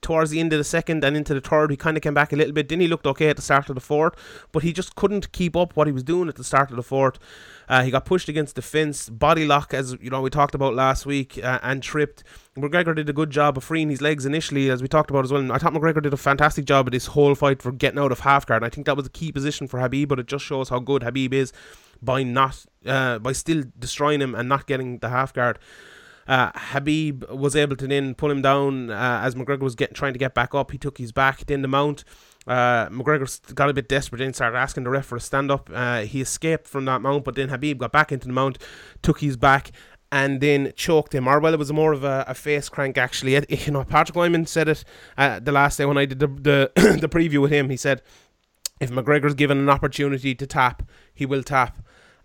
[0.00, 1.70] towards the end of the second and into the third.
[1.70, 2.68] He kind of came back a little bit.
[2.68, 4.14] Then he looked okay at the start of the fourth,
[4.52, 6.82] but he just couldn't keep up what he was doing at the start of the
[6.82, 7.18] fourth.
[7.68, 10.74] Uh, he got pushed against the fence, body lock, as you know we talked about
[10.74, 12.22] last week, uh, and tripped.
[12.56, 15.32] McGregor did a good job of freeing his legs initially, as we talked about as
[15.32, 15.40] well.
[15.40, 18.12] And I thought McGregor did a fantastic job of this whole fight for getting out
[18.12, 18.62] of half guard.
[18.62, 20.78] And I think that was a key position for Habib, but it just shows how
[20.78, 21.52] good Habib is
[22.00, 25.58] by not uh, by still destroying him and not getting the half guard.
[26.26, 30.18] Uh, Habib was able to then pull him down uh, as McGregor was trying to
[30.18, 30.72] get back up.
[30.72, 32.04] He took his back, then the mount.
[32.46, 35.68] Uh, McGregor got a bit desperate and started asking the ref for a stand up.
[35.72, 38.58] Uh, he escaped from that mount, but then Habib got back into the mount,
[39.02, 39.72] took his back,
[40.12, 41.26] and then choked him.
[41.26, 43.34] Or well, it was more of a, a face crank actually.
[43.34, 44.84] It, you know, Patrick Wyman said it
[45.18, 47.70] uh, the last day when I did the the, the preview with him.
[47.70, 48.02] He said,
[48.80, 50.82] if McGregor's given an opportunity to tap,
[51.14, 51.78] he will tap.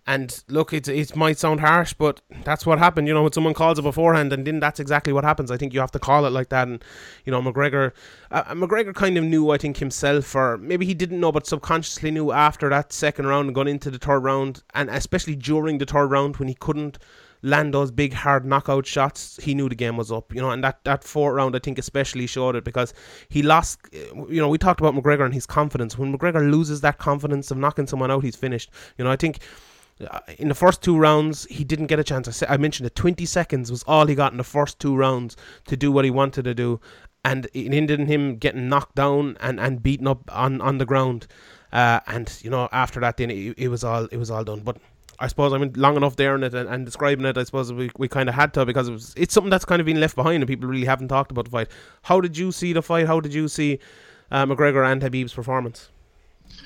[0.04, 3.06] And look, it it might sound harsh, but that's what happened.
[3.06, 5.50] You know, when someone calls it beforehand, and then that's exactly what happens.
[5.50, 6.66] I think you have to call it like that.
[6.66, 6.84] And
[7.24, 7.92] you know, McGregor,
[8.32, 12.10] uh, McGregor kind of knew, I think himself, or maybe he didn't know, but subconsciously
[12.10, 15.86] knew after that second round and going into the third round, and especially during the
[15.86, 16.98] third round when he couldn't
[17.42, 20.34] land those big hard knockout shots, he knew the game was up.
[20.34, 22.92] You know, and that that fourth round I think especially showed it because
[23.28, 23.78] he lost.
[23.92, 25.96] You know, we talked about McGregor and his confidence.
[25.96, 28.70] When McGregor loses that confidence of knocking someone out, he's finished.
[28.98, 29.38] You know, I think.
[30.10, 32.28] Uh, in the first two rounds, he didn't get a chance.
[32.28, 32.94] I, said, I mentioned it.
[32.94, 35.36] Twenty seconds was all he got in the first two rounds
[35.66, 36.80] to do what he wanted to do,
[37.24, 40.86] and it ended in him getting knocked down and, and beaten up on, on the
[40.86, 41.26] ground.
[41.72, 44.60] Uh, and you know, after that, then it, it was all it was all done.
[44.60, 44.78] But
[45.18, 47.38] I suppose I mean long enough there in it and, and describing it.
[47.38, 49.80] I suppose we, we kind of had to because it was it's something that's kind
[49.80, 51.68] of been left behind and people really haven't talked about the fight.
[52.02, 53.06] How did you see the fight?
[53.06, 53.78] How did you see
[54.32, 55.91] uh, McGregor and Khabib's performance?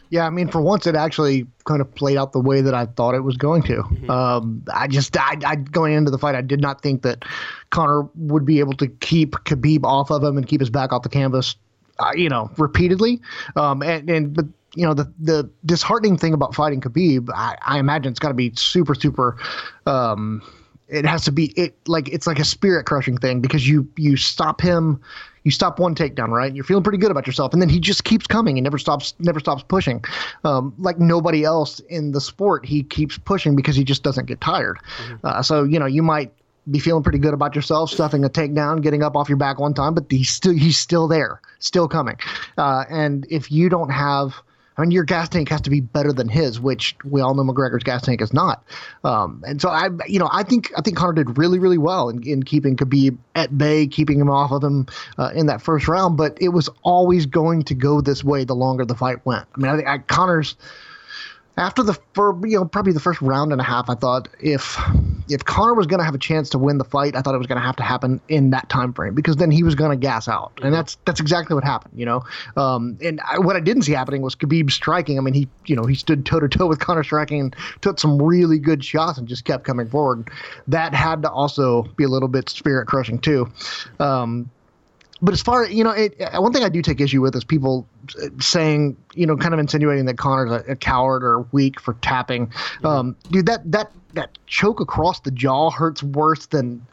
[0.09, 2.87] Yeah, I mean, for once, it actually kind of played out the way that I
[2.87, 3.83] thought it was going to.
[3.83, 4.11] Mm-hmm.
[4.11, 7.25] Um, I just, I, I, going into the fight, I did not think that
[7.71, 11.03] Conor would be able to keep Khabib off of him and keep his back off
[11.03, 11.57] the canvas,
[11.99, 13.21] uh, you know, repeatedly.
[13.57, 17.79] Um, and, and but you know the the disheartening thing about fighting Khabib, I, I
[17.79, 19.39] imagine it's got to be super super.
[19.87, 20.43] Um,
[20.89, 24.17] it has to be it like it's like a spirit crushing thing because you you
[24.17, 25.01] stop him,
[25.47, 26.53] you stop one takedown right.
[26.53, 29.15] You're feeling pretty good about yourself, and then he just keeps coming and never stops
[29.21, 30.05] never stops pushing.
[30.43, 34.41] Um, like nobody else in the sport, he keeps pushing because he just doesn't get
[34.41, 34.77] tired.
[34.99, 35.15] Mm-hmm.
[35.25, 36.33] Uh, so you know you might
[36.69, 39.73] be feeling pretty good about yourself, stuffing a takedown, getting up off your back one
[39.73, 42.17] time, but he's still he's still there, still coming.
[42.59, 44.35] Uh, and if you don't have
[44.77, 47.43] I mean, your gas tank has to be better than his, which we all know
[47.43, 48.63] McGregor's gas tank is not.
[49.05, 52.09] Um, and so I, you know, I think I think Conor did really, really well
[52.09, 54.87] in, in keeping Khabib at bay, keeping him off of him
[55.19, 56.17] uh, in that first round.
[56.17, 59.47] But it was always going to go this way the longer the fight went.
[59.55, 60.57] I mean, I think I, Conor's
[61.57, 61.99] after the
[62.45, 64.79] you know probably the first round and a half, I thought if
[65.29, 67.39] if Conor was going to have a chance to win the fight, I thought it
[67.39, 69.91] was going to have to happen in that time frame because then he was going
[69.91, 71.99] to gas out, and that's that's exactly what happened.
[71.99, 72.23] You know,
[72.57, 75.19] um, and I, what I didn't see happening was Khabib striking.
[75.19, 77.99] I mean, he you know he stood toe to toe with Conor striking and took
[77.99, 80.31] some really good shots and just kept coming forward.
[80.69, 83.51] That had to also be a little bit spirit crushing too.
[83.99, 84.51] Um,
[85.23, 87.87] but as far you know, it, one thing I do take issue with is people
[88.41, 92.53] saying, you know, kind of insinuating that Conor's a, a coward or weak for tapping.
[92.85, 96.87] Um, dude, that that that choke across the jaw hurts worse than.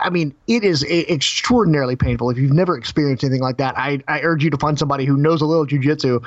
[0.00, 2.30] I mean, it is extraordinarily painful.
[2.30, 5.16] If you've never experienced anything like that, I, I urge you to find somebody who
[5.16, 6.24] knows a little jujitsu,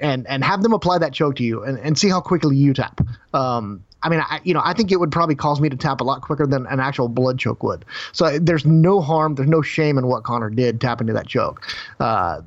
[0.00, 2.74] and and have them apply that choke to you, and, and see how quickly you
[2.74, 3.00] tap.
[3.32, 6.00] Um, I mean, I, you know, I think it would probably cause me to tap
[6.00, 7.84] a lot quicker than an actual blood choke would.
[8.12, 11.66] So there's no harm, there's no shame in what Conor did tapping to that choke.
[11.98, 12.42] Uh,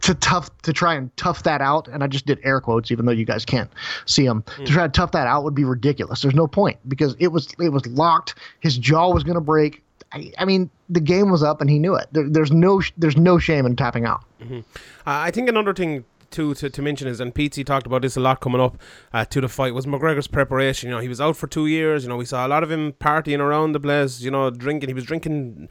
[0.00, 3.06] to tough to try and tough that out, and I just did air quotes, even
[3.06, 3.70] though you guys can't
[4.06, 4.42] see them.
[4.42, 4.66] Mm.
[4.66, 6.22] To try to tough that out would be ridiculous.
[6.22, 8.36] There's no point because it was it was locked.
[8.60, 9.82] His jaw was going to break.
[10.12, 12.06] I, I, mean, the game was up, and he knew it.
[12.12, 14.22] There, there's no there's no shame in tapping out.
[14.40, 14.58] Mm-hmm.
[14.58, 14.60] Uh,
[15.04, 18.20] I think another thing to, to, to mention is, and Pete talked about this a
[18.20, 18.78] lot coming up
[19.12, 20.88] uh, to the fight, was McGregor's preparation.
[20.88, 22.04] You know, he was out for two years.
[22.04, 24.88] You know, we saw a lot of him partying around the place, you know, drinking.
[24.88, 25.68] He was drinking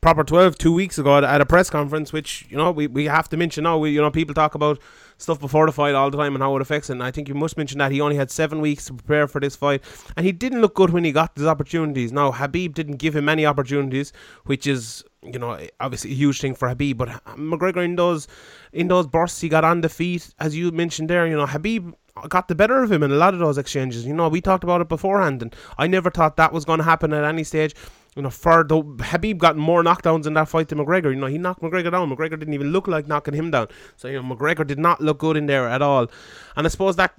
[0.00, 3.28] proper 12 two weeks ago at, a press conference which you know we, we have
[3.28, 4.80] to mention now we you know people talk about
[5.18, 7.28] stuff before the fight all the time and how it affects it and I think
[7.28, 9.82] you must mention that he only had seven weeks to prepare for this fight
[10.16, 13.28] and he didn't look good when he got his opportunities now Habib didn't give him
[13.28, 14.10] any opportunities
[14.44, 16.98] which is you know obviously a huge thing for Habib.
[16.98, 18.26] but McGregor in those
[18.72, 21.92] in those bursts he got on the feet as you mentioned there you know Habib
[22.28, 24.64] got the better of him in a lot of those exchanges you know we talked
[24.64, 27.74] about it beforehand and I never thought that was going to happen at any stage
[28.16, 31.14] you know, for the Habib got more knockdowns in that fight than McGregor.
[31.14, 32.10] You know, he knocked McGregor down.
[32.14, 33.68] McGregor didn't even look like knocking him down.
[33.96, 36.08] So you know, McGregor did not look good in there at all.
[36.56, 37.14] And I suppose that,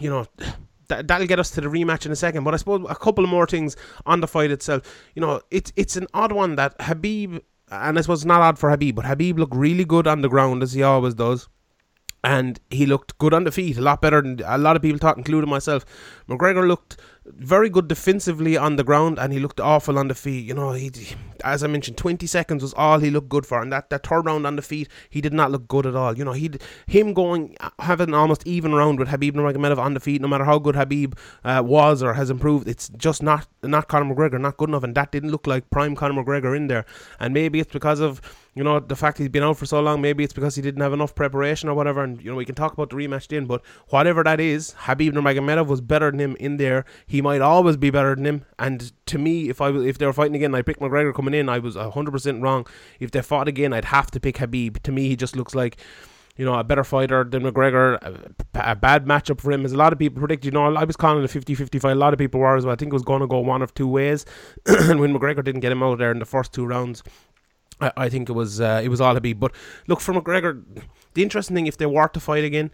[0.00, 0.26] you know.
[0.92, 3.26] That, that'll get us to the rematch in a second, but I suppose a couple
[3.26, 4.82] more things on the fight itself.
[5.14, 7.38] You know, it's it's an odd one that Habib,
[7.70, 10.62] and suppose it's not odd for Habib, but Habib looked really good on the ground
[10.62, 11.48] as he always does
[12.24, 14.98] and he looked good on the feet, a lot better than a lot of people
[14.98, 15.84] thought, including myself.
[16.28, 20.44] McGregor looked very good defensively on the ground, and he looked awful on the feet.
[20.44, 20.90] You know, he,
[21.44, 24.26] as I mentioned, 20 seconds was all he looked good for, and that, that third
[24.26, 26.16] round on the feet, he did not look good at all.
[26.18, 26.50] You know, he
[26.86, 30.58] him going having almost even round with Habib Nurmagomedov on the feet, no matter how
[30.58, 34.68] good Habib uh, was or has improved, it's just not not Conor McGregor, not good
[34.68, 36.84] enough, and that didn't look like prime Conor McGregor in there.
[37.20, 38.20] And maybe it's because of
[38.54, 40.00] you know the fact he's been out for so long.
[40.00, 42.02] Maybe it's because he didn't have enough preparation or whatever.
[42.02, 45.14] And you know we can talk about the rematch then, but whatever that is, Habib
[45.14, 46.84] Nurmagomedov was better than him in there.
[47.06, 48.44] He might always be better than him.
[48.58, 51.48] And to me, if I if they were fighting again, I picked McGregor coming in.
[51.48, 52.66] I was hundred percent wrong.
[53.00, 54.82] If they fought again, I'd have to pick Khabib.
[54.82, 55.76] To me, he just looks like
[56.36, 59.64] you know, a better fighter than McGregor, a, a bad matchup for him.
[59.64, 61.92] As a lot of people predicted, you know, I was calling it a 50 55.
[61.92, 62.72] A lot of people were as well.
[62.72, 64.24] I think it was going to go one of two ways.
[64.66, 67.02] and when McGregor didn't get him out there in the first two rounds,
[67.80, 69.34] I, I think it was uh, it was all be.
[69.34, 69.52] But
[69.86, 70.62] look, for McGregor,
[71.14, 72.70] the interesting thing, if they were to fight again,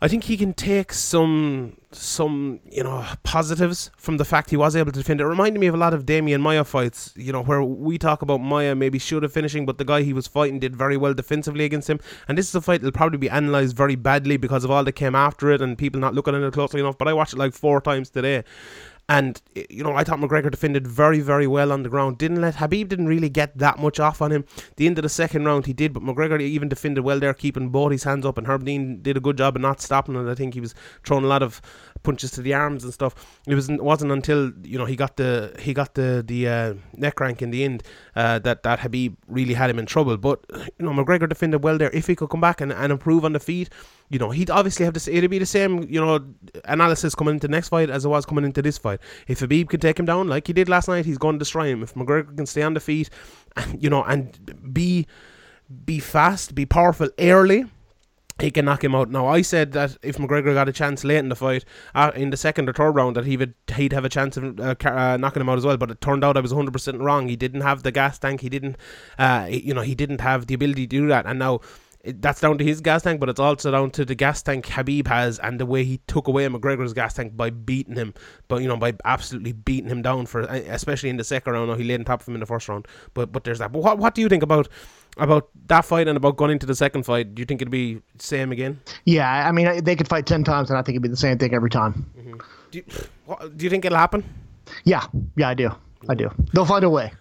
[0.00, 4.76] I think he can take some some you know positives from the fact he was
[4.76, 5.20] able to defend.
[5.20, 8.20] It reminded me of a lot of Demian Maia fights, you know, where we talk
[8.20, 11.14] about Maia maybe should have finishing, but the guy he was fighting did very well
[11.14, 11.98] defensively against him.
[12.28, 14.92] And this is a fight that'll probably be analysed very badly because of all that
[14.92, 16.98] came after it and people not looking at it closely enough.
[16.98, 18.44] But I watched it like four times today,
[19.08, 22.18] and eh, you know, I thought McGregor defended very, very well on the ground.
[22.18, 24.44] Didn't let Habib didn't really get that much off on him.
[24.76, 27.68] The end of the second round, he did, but McGregor even defended well there, keeping
[27.68, 28.38] both his hands up.
[28.38, 30.30] And Herb Dean did a good job of not stopping it.
[30.30, 31.60] I think he was throwing a lot of
[32.06, 33.12] punches to the arms and stuff.
[33.46, 37.16] It was wasn't until you know he got the he got the the uh, neck
[37.16, 37.82] crank in the end
[38.14, 40.16] uh, that that Khabib really had him in trouble.
[40.16, 40.38] But
[40.78, 41.90] you know McGregor defended well there.
[41.90, 43.68] If he could come back and, and improve on the feet,
[44.08, 46.24] you know, he'd obviously have to say it'd be the same, you know,
[46.64, 49.00] analysis coming into the next fight as it was coming into this fight.
[49.26, 51.68] If Habib can take him down like he did last night, he's going to destroy
[51.68, 51.82] him.
[51.82, 53.10] If McGregor can stay on the feet,
[53.78, 55.06] you know, and be
[55.84, 57.64] be fast, be powerful early,
[58.38, 59.10] he can knock him out.
[59.10, 62.30] Now, I said that if McGregor got a chance late in the fight, uh, in
[62.30, 65.16] the second or third round, that he would he'd have a chance of uh, uh,
[65.16, 65.76] knocking him out as well.
[65.76, 67.28] But it turned out I was 100 percent wrong.
[67.28, 68.42] He didn't have the gas tank.
[68.42, 68.76] He didn't,
[69.18, 71.26] uh, you know, he didn't have the ability to do that.
[71.26, 71.60] And now
[72.06, 75.08] that's down to his gas tank, but it's also down to the gas tank Khabib
[75.08, 78.14] has and the way he took away McGregor's gas tank by beating him,
[78.48, 81.80] but you know by absolutely beating him down for, especially in the second round.
[81.80, 83.72] he laid on top of him in the first round, but but there's that.
[83.72, 84.68] But what what do you think about
[85.16, 87.34] about that fight and about going into the second fight?
[87.34, 88.80] Do you think it'd be same again?
[89.04, 91.38] Yeah, I mean they could fight ten times, and I think it'd be the same
[91.38, 92.06] thing every time.
[92.18, 92.38] Mm-hmm.
[92.70, 92.84] Do, you,
[93.26, 94.24] what, do you think it'll happen?
[94.84, 95.04] Yeah,
[95.36, 95.70] yeah, I do.
[96.08, 96.30] I do.
[96.52, 97.12] They'll find a way.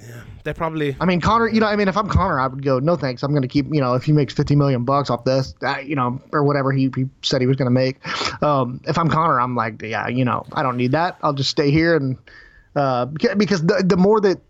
[0.00, 0.96] Yeah, they probably.
[1.00, 1.48] I mean, Conor.
[1.48, 3.22] You know, I mean, if I'm Conor, I would go, no thanks.
[3.22, 3.66] I'm going to keep.
[3.72, 6.72] You know, if he makes 50 million bucks off this, uh, you know, or whatever
[6.72, 7.96] he, he said he was going to make.
[8.42, 11.18] Um, if I'm Conor, I'm like, yeah, you know, I don't need that.
[11.22, 12.16] I'll just stay here and
[12.76, 14.40] uh, because the the more that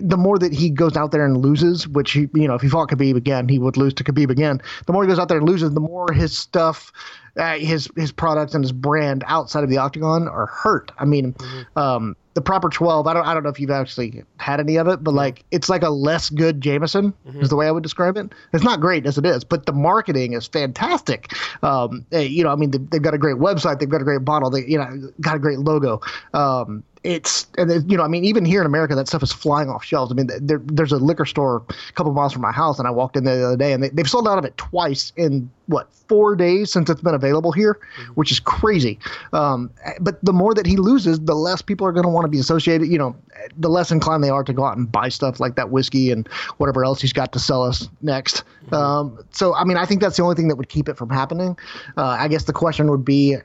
[0.00, 2.68] the more that he goes out there and loses, which he, you know, if he
[2.68, 4.60] fought Khabib again, he would lose to Khabib again.
[4.86, 6.92] The more he goes out there and loses, the more his stuff,
[7.36, 10.92] uh, his his products and his brand outside of the octagon are hurt.
[10.98, 11.78] I mean, mm-hmm.
[11.78, 14.86] um, the proper 12 i don't i don't know if you've actually had any of
[14.86, 17.40] it but like it's like a less good jameson mm-hmm.
[17.40, 19.72] is the way i would describe it it's not great as it is but the
[19.72, 23.80] marketing is fantastic um, eh, you know i mean they've, they've got a great website
[23.80, 25.98] they've got a great bottle they you know got a great logo
[26.34, 29.70] um, it's and you know I mean even here in America that stuff is flying
[29.70, 30.10] off shelves.
[30.10, 32.90] I mean there, there's a liquor store a couple miles from my house and I
[32.90, 35.48] walked in there the other day and they, they've sold out of it twice in
[35.66, 38.12] what four days since it's been available here, mm-hmm.
[38.12, 38.98] which is crazy.
[39.32, 42.28] Um, but the more that he loses, the less people are going to want to
[42.28, 42.88] be associated.
[42.88, 43.16] You know,
[43.56, 46.28] the less inclined they are to go out and buy stuff like that whiskey and
[46.56, 48.42] whatever else he's got to sell us next.
[48.66, 48.74] Mm-hmm.
[48.74, 51.10] Um, so I mean I think that's the only thing that would keep it from
[51.10, 51.56] happening.
[51.96, 53.36] Uh, I guess the question would be,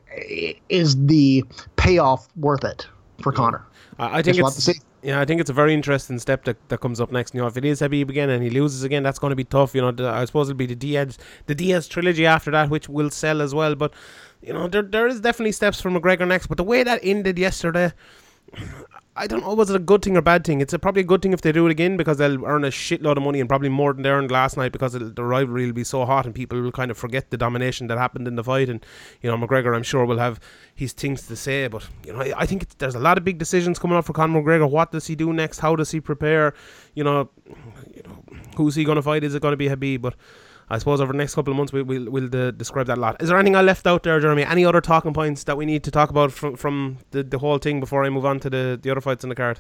[0.70, 1.46] is the
[1.76, 2.88] payoff worth it?
[3.22, 3.66] For Conor.
[4.00, 6.80] I, I think Just it's yeah, I think it's a very interesting step that, that
[6.80, 7.34] comes up next.
[7.34, 9.44] You know, if it is Khabib again and he loses again, that's going to be
[9.44, 9.74] tough.
[9.74, 12.88] You know, the, I suppose it'll be the Diaz the Diaz trilogy after that, which
[12.88, 13.76] will sell as well.
[13.76, 13.94] But
[14.42, 16.48] you know, there there is definitely steps for McGregor next.
[16.48, 17.94] But the way that ended yesterday,
[19.14, 20.62] I don't know, was it a good thing or bad thing?
[20.62, 22.70] It's a, probably a good thing if they do it again because they'll earn a
[22.70, 25.74] shitload of money and probably more than they earned last night because the rivalry will
[25.74, 28.44] be so hot and people will kind of forget the domination that happened in the
[28.44, 28.70] fight.
[28.70, 28.86] And,
[29.22, 30.40] you know, McGregor, I'm sure, will have
[30.74, 31.68] his things to say.
[31.68, 34.42] But, you know, I think there's a lot of big decisions coming up for Conor
[34.42, 34.70] McGregor.
[34.70, 35.60] What does he do next?
[35.60, 36.54] How does he prepare?
[36.96, 37.30] You know,
[37.94, 38.24] you know
[38.56, 39.26] who's he going to fight?
[39.26, 40.02] Is it going to be Habib?
[40.02, 40.16] But
[40.72, 43.02] I suppose over the next couple of months we, will we'll, we'll describe that a
[43.02, 43.22] lot.
[43.22, 44.44] Is there anything I left out there, Jeremy?
[44.44, 47.58] Any other talking points that we need to talk about from from the, the whole
[47.58, 49.60] thing before I move on to the, the other fights in the card?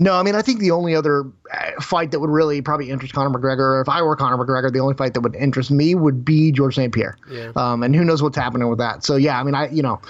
[0.00, 3.14] No, I mean I think the only other uh, fight that would really probably interest
[3.14, 6.24] Conor McGregor, if I were Conor McGregor, the only fight that would interest me would
[6.24, 6.92] be George St.
[6.92, 7.16] Pierre.
[7.30, 7.52] Yeah.
[7.54, 9.04] Um, and who knows what's happening with that?
[9.04, 10.02] So yeah, I mean I you know,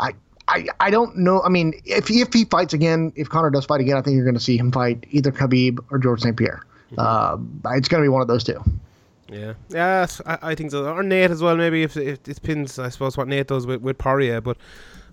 [0.00, 0.14] I
[0.48, 1.42] I, I don't know.
[1.42, 4.24] I mean, if if he fights again, if Conor does fight again, I think you're
[4.24, 6.36] going to see him fight either Khabib or George St.
[6.36, 6.64] Pierre.
[6.92, 7.66] Mm-hmm.
[7.66, 8.62] Uh, it's going to be one of those two.
[9.28, 10.86] Yeah, yeah, I, I, think so.
[10.86, 11.56] Or Nate as well.
[11.56, 14.40] Maybe if, if it pins, I suppose what Nate does with with Poirier.
[14.40, 14.56] But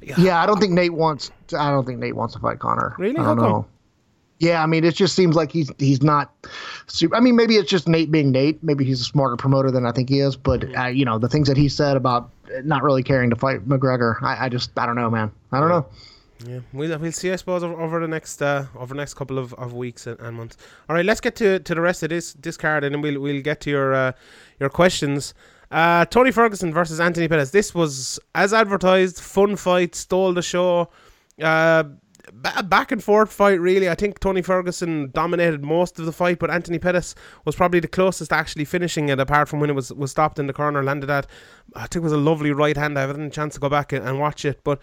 [0.01, 0.15] yeah.
[0.17, 1.31] yeah, I don't think Nate wants.
[1.57, 2.95] I don't think Nate wants to fight Conor.
[2.99, 3.17] Really?
[3.17, 3.53] I don't How know.
[3.53, 3.65] Come?
[4.39, 6.33] Yeah, I mean, it just seems like he's he's not.
[6.87, 8.61] Super, I mean, maybe it's just Nate being Nate.
[8.63, 10.35] Maybe he's a smarter promoter than I think he is.
[10.35, 12.29] But uh, you know, the things that he said about
[12.63, 15.31] not really caring to fight McGregor, I, I just I don't know, man.
[15.51, 15.85] I don't know.
[16.45, 17.31] Yeah, we'll, we'll see.
[17.31, 20.19] I suppose over, over the next uh, over the next couple of, of weeks and,
[20.19, 20.57] and, months.
[20.89, 23.19] All right, let's get to, to the rest of this this card, and then we'll
[23.19, 24.11] we'll get to your uh,
[24.59, 25.33] your questions.
[25.71, 27.51] Uh, Tony Ferguson versus Anthony Pettis.
[27.51, 29.19] This was as advertised.
[29.19, 30.89] Fun fight, stole the show.
[31.41, 31.83] Uh,
[32.55, 33.89] a back and forth fight, really.
[33.89, 37.87] I think Tony Ferguson dominated most of the fight, but Anthony Pettis was probably the
[37.87, 40.83] closest to actually finishing it, apart from when it was, was stopped in the corner,
[40.83, 41.27] landed at,
[41.75, 42.97] I think it was a lovely right hand.
[42.97, 44.79] I haven't had a chance to go back and, and watch it, but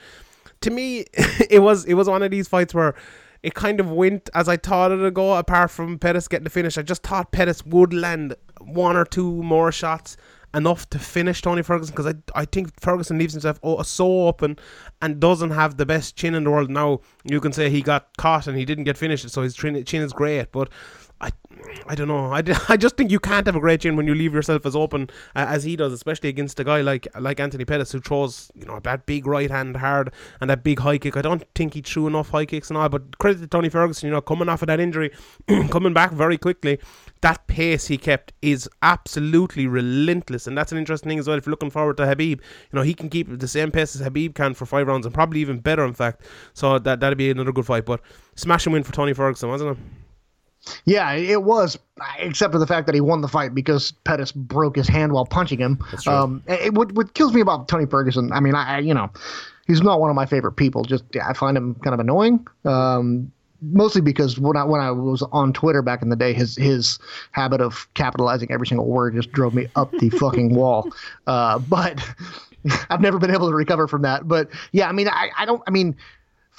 [0.63, 1.07] to me,
[1.51, 2.95] it was it was one of these fights where
[3.43, 6.77] it kind of went as I thought it'd go, apart from Pettis getting the finish.
[6.77, 10.17] I just thought Pettis would land one or two more shots
[10.55, 14.59] enough to finish Tony Ferguson because I, I think Ferguson leaves himself oh, so open
[15.01, 16.71] and doesn't have the best chin in the world.
[16.71, 19.83] Now, you can say he got caught and he didn't get finished, so his chin,
[19.85, 20.69] chin is great, but
[21.21, 21.31] I,
[21.87, 22.33] I don't know.
[22.33, 24.75] I, I just think you can't have a great chin when you leave yourself as
[24.75, 28.51] open uh, as he does, especially against a guy like like Anthony Pettis who throws
[28.55, 31.17] you know that big right hand hard and that big high kick.
[31.17, 32.89] I don't think he threw enough high kicks and all.
[32.89, 35.11] But credit to Tony Ferguson, you know, coming off of that injury,
[35.71, 36.79] coming back very quickly.
[37.21, 41.37] That pace he kept is absolutely relentless, and that's an interesting thing as well.
[41.37, 44.01] If you're looking forward to Habib, you know he can keep the same pace as
[44.01, 46.23] Habib can for five rounds, and probably even better, in fact.
[46.55, 47.85] So that that'd be another good fight.
[47.85, 48.01] But
[48.37, 49.85] smashing win for Tony Ferguson, wasn't it?
[50.85, 51.79] Yeah, it was,
[52.19, 55.25] except for the fact that he won the fight because Pettis broke his hand while
[55.25, 55.79] punching him.
[56.07, 59.11] Um, it, what, what kills me about Tony Ferguson, I mean, I, you know,
[59.67, 60.85] he's not one of my favorite people.
[60.85, 62.47] Just I find him kind of annoying.
[62.65, 63.33] Um,
[63.63, 66.99] mostly because when I when I was on Twitter back in the day, his his
[67.33, 70.91] habit of capitalizing every single word just drove me up the fucking wall.
[71.27, 72.03] Uh, but
[72.91, 74.29] I've never been able to recover from that.
[74.29, 75.63] But yeah, I mean, I, I don't.
[75.67, 75.97] I mean,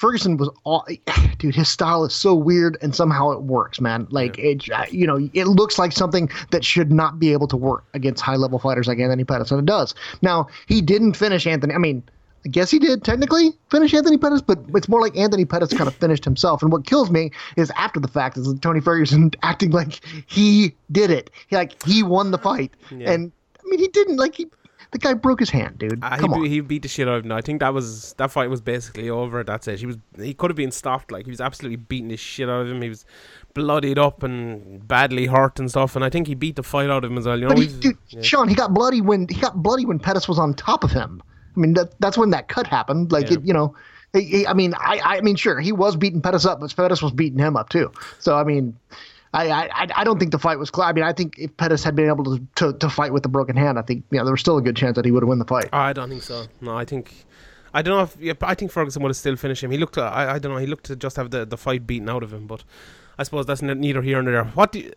[0.01, 0.83] Ferguson was all,
[1.37, 1.53] dude.
[1.53, 4.07] His style is so weird, and somehow it works, man.
[4.09, 4.81] Like yeah.
[4.83, 8.23] it, you know, it looks like something that should not be able to work against
[8.23, 9.93] high level fighters like Anthony Pettis, and it does.
[10.23, 11.75] Now he didn't finish Anthony.
[11.75, 12.01] I mean,
[12.43, 15.87] I guess he did technically finish Anthony Pettis, but it's more like Anthony Pettis kind
[15.87, 16.63] of finished himself.
[16.63, 21.11] And what kills me is after the fact is Tony Ferguson acting like he did
[21.11, 23.11] it, he, like he won the fight, yeah.
[23.11, 24.17] and I mean he didn't.
[24.17, 24.47] Like he
[24.91, 26.03] the guy broke his hand, dude.
[26.03, 26.45] Uh, Come he, on.
[26.45, 27.31] he beat the shit out of him.
[27.31, 29.43] I think that was that fight was basically over.
[29.43, 29.79] That's it.
[29.79, 31.11] He was he could have been stopped.
[31.11, 32.81] Like he was absolutely beating the shit out of him.
[32.81, 33.05] He was
[33.53, 35.95] bloodied up and badly hurt and stuff.
[35.95, 37.39] And I think he beat the fight out of him as well.
[37.39, 38.21] You know, he, dude, yeah.
[38.21, 41.23] Sean, he got bloody when he got bloody when Pettis was on top of him.
[41.55, 43.11] I mean, that that's when that cut happened.
[43.11, 43.37] Like yeah.
[43.37, 43.75] it, you know.
[44.13, 47.39] I mean, I, I mean, sure, he was beating Pettis up, but Pettis was beating
[47.39, 47.93] him up too.
[48.19, 48.77] So, I mean,
[49.33, 50.87] I, I I don't think the fight was close.
[50.87, 53.29] I mean, I think if Pettis had been able to, to, to fight with the
[53.29, 55.23] broken hand, I think you know there was still a good chance that he would
[55.23, 55.69] have won the fight.
[55.71, 56.47] I don't think so.
[56.59, 57.25] No, I think
[57.73, 59.71] I don't know if yeah, I think Ferguson would have still finished him.
[59.71, 62.09] He looked, I, I don't know, he looked to just have the, the fight beaten
[62.09, 62.63] out of him, but
[63.17, 64.43] I suppose that's neither here nor there.
[64.43, 64.91] What do you,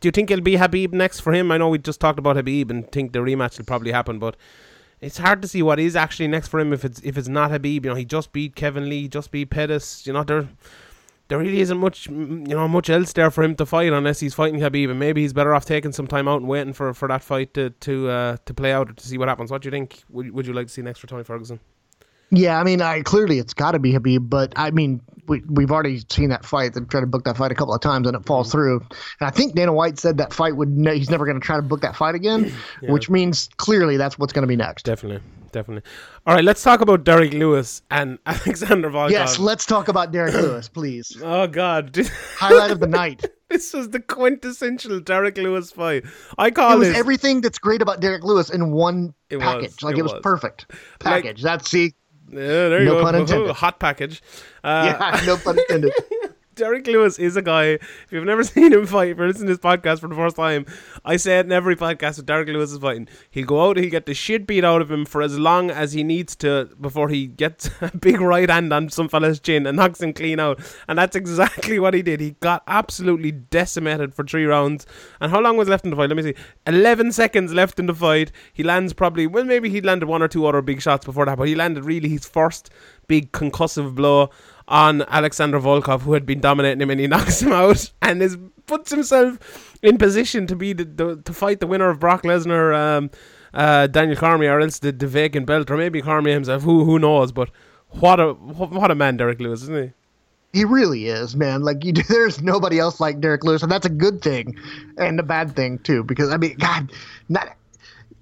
[0.00, 1.50] do you think it'll be Habib next for him?
[1.50, 4.36] I know we just talked about Habib and think the rematch will probably happen, but
[5.00, 7.50] it's hard to see what is actually next for him if it's if it's not
[7.50, 7.84] Habib.
[7.84, 10.06] You know, he just beat Kevin Lee, just beat Pettis.
[10.06, 10.48] You know, they're
[11.28, 14.34] there really isn't much, you know, much else there for him to fight unless he's
[14.34, 17.06] fighting Khabib, and maybe he's better off taking some time out and waiting for, for
[17.08, 19.50] that fight to to uh, to play out to see what happens.
[19.50, 20.02] What do you think?
[20.10, 21.60] Would, would you like to see next for Tony Ferguson?
[22.30, 25.70] Yeah, I mean, I clearly it's got to be Habib, but I mean, we we've
[25.70, 26.74] already seen that fight.
[26.74, 28.58] They've tried to book that fight a couple of times and it falls mm-hmm.
[28.58, 28.80] through.
[29.20, 31.56] And I think Dana White said that fight would ne- he's never going to try
[31.56, 32.52] to book that fight again,
[32.82, 32.90] yeah.
[32.90, 34.84] which means clearly that's what's going to be next.
[34.84, 35.22] Definitely
[35.52, 35.88] definitely.
[36.26, 39.10] All right, let's talk about Derrick Lewis and Alexander Volkov.
[39.10, 41.16] Yes, let's talk about Derrick Lewis, please.
[41.22, 41.96] oh God,
[42.36, 43.24] highlight of the night.
[43.48, 46.04] this was the quintessential Derrick Lewis fight.
[46.36, 49.62] I call it was everything that's great about Derrick Lewis in one it package.
[49.62, 50.66] Was, like it, it was, was, perfect
[50.98, 51.42] package.
[51.42, 51.94] Like, That's see.
[52.30, 53.02] Yeah, there you no go.
[53.04, 53.56] pun intended.
[53.56, 54.22] Hot package.
[54.62, 55.92] Uh, yeah, no pun intended.
[56.58, 57.64] Derrick Lewis is a guy.
[57.64, 60.34] If you've never seen him fight, if you're listening to this podcast for the first
[60.34, 60.66] time,
[61.04, 63.06] I say it in every podcast that Derrick Lewis is fighting.
[63.30, 65.92] He'll go out, he'll get the shit beat out of him for as long as
[65.92, 69.76] he needs to before he gets a big right hand on some fella's chin and
[69.76, 70.58] knocks him clean out.
[70.88, 72.20] And that's exactly what he did.
[72.20, 74.84] He got absolutely decimated for three rounds.
[75.20, 76.08] And how long was left in the fight?
[76.08, 76.34] Let me see.
[76.66, 78.32] 11 seconds left in the fight.
[78.52, 81.38] He lands probably, well, maybe he landed one or two other big shots before that,
[81.38, 82.70] but he landed really his first
[83.06, 84.30] big concussive blow
[84.68, 88.36] on Alexander Volkov, who had been dominating him, and he knocks him out and is
[88.66, 92.76] puts himself in position to be the, the to fight the winner of Brock Lesnar,
[92.76, 93.10] um,
[93.54, 96.62] uh, Daniel Cormier, or else the, the vacant belt, or maybe Cormier himself.
[96.62, 97.32] Who who knows?
[97.32, 97.50] But
[97.90, 99.92] what a what a man Derrick Lewis, isn't he?
[100.52, 101.62] He really is, man.
[101.62, 104.56] Like you, there's nobody else like Derrick Lewis, and that's a good thing,
[104.98, 106.04] and a bad thing too.
[106.04, 106.92] Because I mean, God,
[107.28, 107.54] not.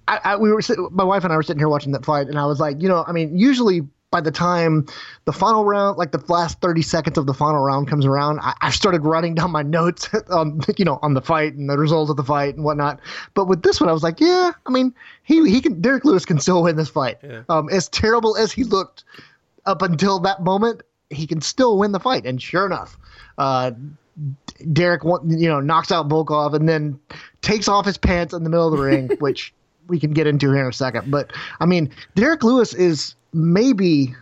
[0.09, 2.39] I, I, we were my wife and I were sitting here watching that fight, and
[2.39, 3.83] I was like, you know, I mean, usually
[4.17, 4.87] by the time
[5.27, 8.55] the final round, like the last 30 seconds of the final round comes around, I,
[8.63, 12.11] I started writing down my notes on, you know, on the fight and the results
[12.11, 12.99] of the fight and whatnot.
[13.35, 16.25] But with this one, I was like, yeah, I mean, he, he can, Derrick Lewis
[16.25, 17.19] can still win this fight.
[17.23, 17.43] Yeah.
[17.51, 19.05] Um, as terrible as he looked
[19.67, 22.25] up until that moment, he can still win the fight.
[22.25, 22.97] And sure enough,
[23.37, 23.73] uh,
[24.73, 26.99] Derrick, you know, knocks out Volkov and then
[27.43, 29.53] takes off his pants in the middle of the ring, which
[29.89, 31.11] we can get into here in a second.
[31.11, 34.15] But I mean, Derrick Lewis is maybe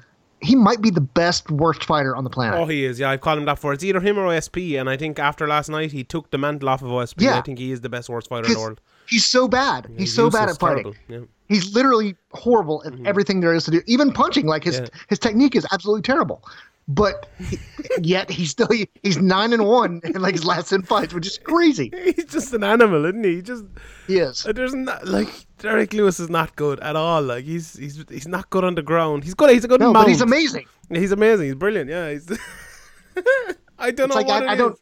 [0.42, 2.58] he might be the best worst fighter on the planet.
[2.58, 2.98] Oh, he is.
[2.98, 3.72] Yeah, I've called him that for.
[3.72, 6.68] It's either him or OSP, and I think after last night he took the mantle
[6.68, 7.22] off of OSP.
[7.22, 7.38] Yeah.
[7.38, 8.80] I think he is the best worst fighter in the world.
[9.06, 9.88] He's so bad.
[9.96, 10.94] He's, so bad at fighting.
[11.08, 11.16] Yeah.
[11.16, 11.24] Mm-hmm.
[11.48, 13.82] He's literally horrible at everything there is to do.
[13.86, 14.86] Even punching, like his Yeah.
[15.08, 16.42] his technique is absolutely terrible.
[16.86, 17.26] But
[18.02, 18.68] yet he's still
[19.02, 21.90] he's nine and one in like his last ten fights, which is crazy.
[22.04, 23.36] He's just an animal, isn't he?
[23.36, 23.64] He just
[24.06, 24.44] He is.
[24.44, 25.28] uh, there's not like
[25.58, 27.22] Derrick Lewis is not good at all.
[27.22, 29.24] Like he's he's he's not good on the ground.
[29.24, 29.48] He's good.
[29.48, 30.04] He's a good No, mount.
[30.04, 30.66] but he's amazing.
[30.90, 31.46] He's amazing.
[31.46, 31.88] He's brilliant.
[31.88, 32.10] Yeah.
[32.10, 32.28] He's.
[33.78, 34.78] I don't It's know like I, I don't.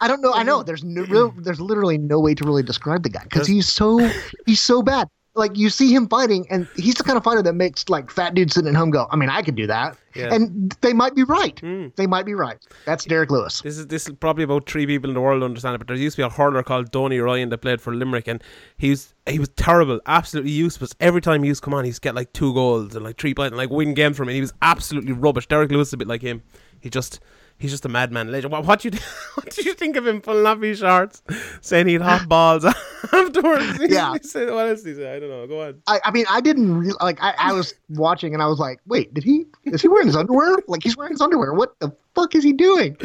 [0.00, 0.32] I don't know.
[0.34, 0.62] I know.
[0.62, 1.30] There's no real.
[1.30, 3.98] There's literally no way to really describe the guy because he's so
[4.46, 5.08] he's so bad.
[5.38, 8.34] Like you see him fighting, and he's the kind of fighter that makes like fat
[8.34, 10.34] dudes sitting at home go, "I mean, I could do that," Yeah.
[10.34, 11.58] and they might be right.
[11.60, 11.86] Hmm.
[11.96, 12.58] They might be right.
[12.84, 13.60] That's Derrick Lewis.
[13.62, 15.96] This is this is probably about three people in the world understand it, but there
[15.96, 18.42] used to be a hurler called Donny Ryan that played for Limerick, and
[18.76, 20.92] he was he was terrible, absolutely useless.
[21.00, 23.32] Every time he used to come on, he'd get like two goals and like three
[23.34, 24.34] points and like win games from him.
[24.34, 25.46] He was absolutely rubbish.
[25.46, 26.42] Derrick Lewis is a bit like him.
[26.80, 27.20] He just
[27.58, 28.52] he's just a madman legend.
[28.52, 28.98] What, what do you
[29.34, 31.22] what do you think of him pulling off his shorts,
[31.60, 32.64] saying he'd hot balls
[33.12, 33.78] afterwards?
[33.88, 34.14] Yeah.
[34.22, 35.14] Said- what else did he say?
[35.16, 35.46] I don't know.
[35.46, 35.82] Go on.
[35.86, 37.18] I, I mean, I didn't re- like.
[37.22, 39.46] I, I was watching, and I was like, "Wait, did he?
[39.64, 40.56] Is he wearing his underwear?
[40.66, 41.52] Like he's wearing his underwear?
[41.54, 42.96] What the fuck is he doing?"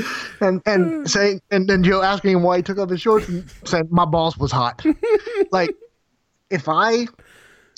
[0.42, 3.50] And and saying, and then Joe asking him why he took off his shorts and
[3.64, 4.84] said, "My balls was hot."
[5.52, 5.76] like,
[6.50, 7.08] if I.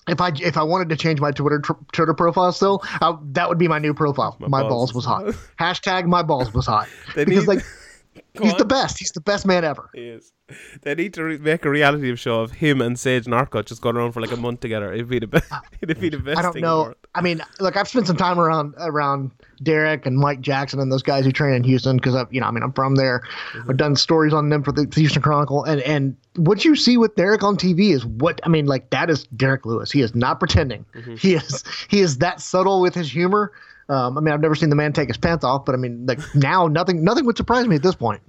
[0.08, 3.50] If I if I wanted to change my Twitter tr- Twitter profile still, I, that
[3.50, 4.36] would be my new profile.
[4.40, 5.26] My, balls, was hot.
[5.60, 6.88] Hashtag my balls was hot.
[7.16, 7.66] Because need- like
[8.42, 8.58] he's on.
[8.60, 9.00] the best.
[9.00, 9.90] He's the best man ever.
[9.94, 10.32] He is.
[10.82, 13.96] They need to re- make a reality show of him and Sage Northcutt just going
[13.96, 14.94] around for like a month together.
[14.94, 15.52] It'd be the best.
[15.82, 16.38] It'd be the best.
[16.38, 16.94] I don't know.
[17.16, 19.32] I mean, look, I've spent some time around around
[19.64, 22.48] Derrick and Mike Jackson and those guys who train in Houston because I, you know,
[22.48, 23.22] I mean, I'm from there.
[23.54, 23.72] Mm-hmm.
[23.72, 27.16] I've done stories on them for the Houston Chronicle, and and what you see with
[27.16, 28.66] Derrick on TV is what I mean.
[28.66, 29.92] Like that is Derrick Lewis.
[29.92, 30.86] He is not pretending.
[30.94, 31.16] Mm-hmm.
[31.16, 33.52] He is he is that subtle with his humor.
[33.88, 36.06] Um, I mean, I've never seen the man take his pants off, but I mean,
[36.06, 38.22] like now, nothing nothing would surprise me at this point.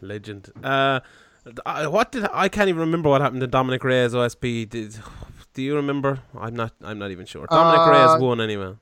[0.00, 0.50] Legend.
[0.62, 1.00] Uh,
[1.66, 4.68] I- what did I can't even remember what happened to Dominick Reyes OSP.
[4.68, 4.96] Did
[5.54, 6.20] do you remember?
[6.38, 6.72] I'm not.
[6.82, 7.46] I'm not even sure.
[7.46, 8.74] Dominick Uh, Reyes won anyway.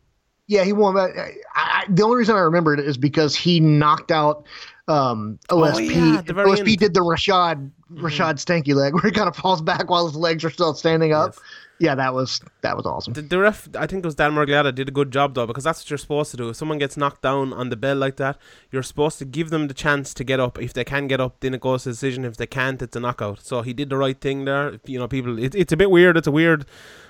[0.47, 0.95] Yeah, he won.
[0.95, 4.47] But I, I, the only reason I remember it is because he knocked out
[4.89, 5.75] um, OSP.
[5.75, 6.67] Oh, yeah, at the very OSP end.
[6.69, 6.75] Mm-hmm.
[6.77, 10.45] did the Rashad Rashad stanky leg where he kind of falls back while his legs
[10.45, 11.35] are still standing up.
[11.35, 11.45] Yes.
[11.83, 13.13] Yeah, that was that was awesome.
[13.13, 15.65] The, the ref, I think it was Dan Miragliotta, did a good job though because
[15.65, 16.49] that's what you're supposed to do.
[16.51, 18.39] If someone gets knocked down on the bell like that,
[18.71, 20.63] you're supposed to give them the chance to get up.
[20.63, 22.25] If they can get up, then it goes to decision.
[22.25, 23.41] If they can't, it's a knockout.
[23.41, 24.79] So he did the right thing there.
[24.87, 26.17] You know, people, it, it's a bit weird.
[26.17, 26.67] It's a weird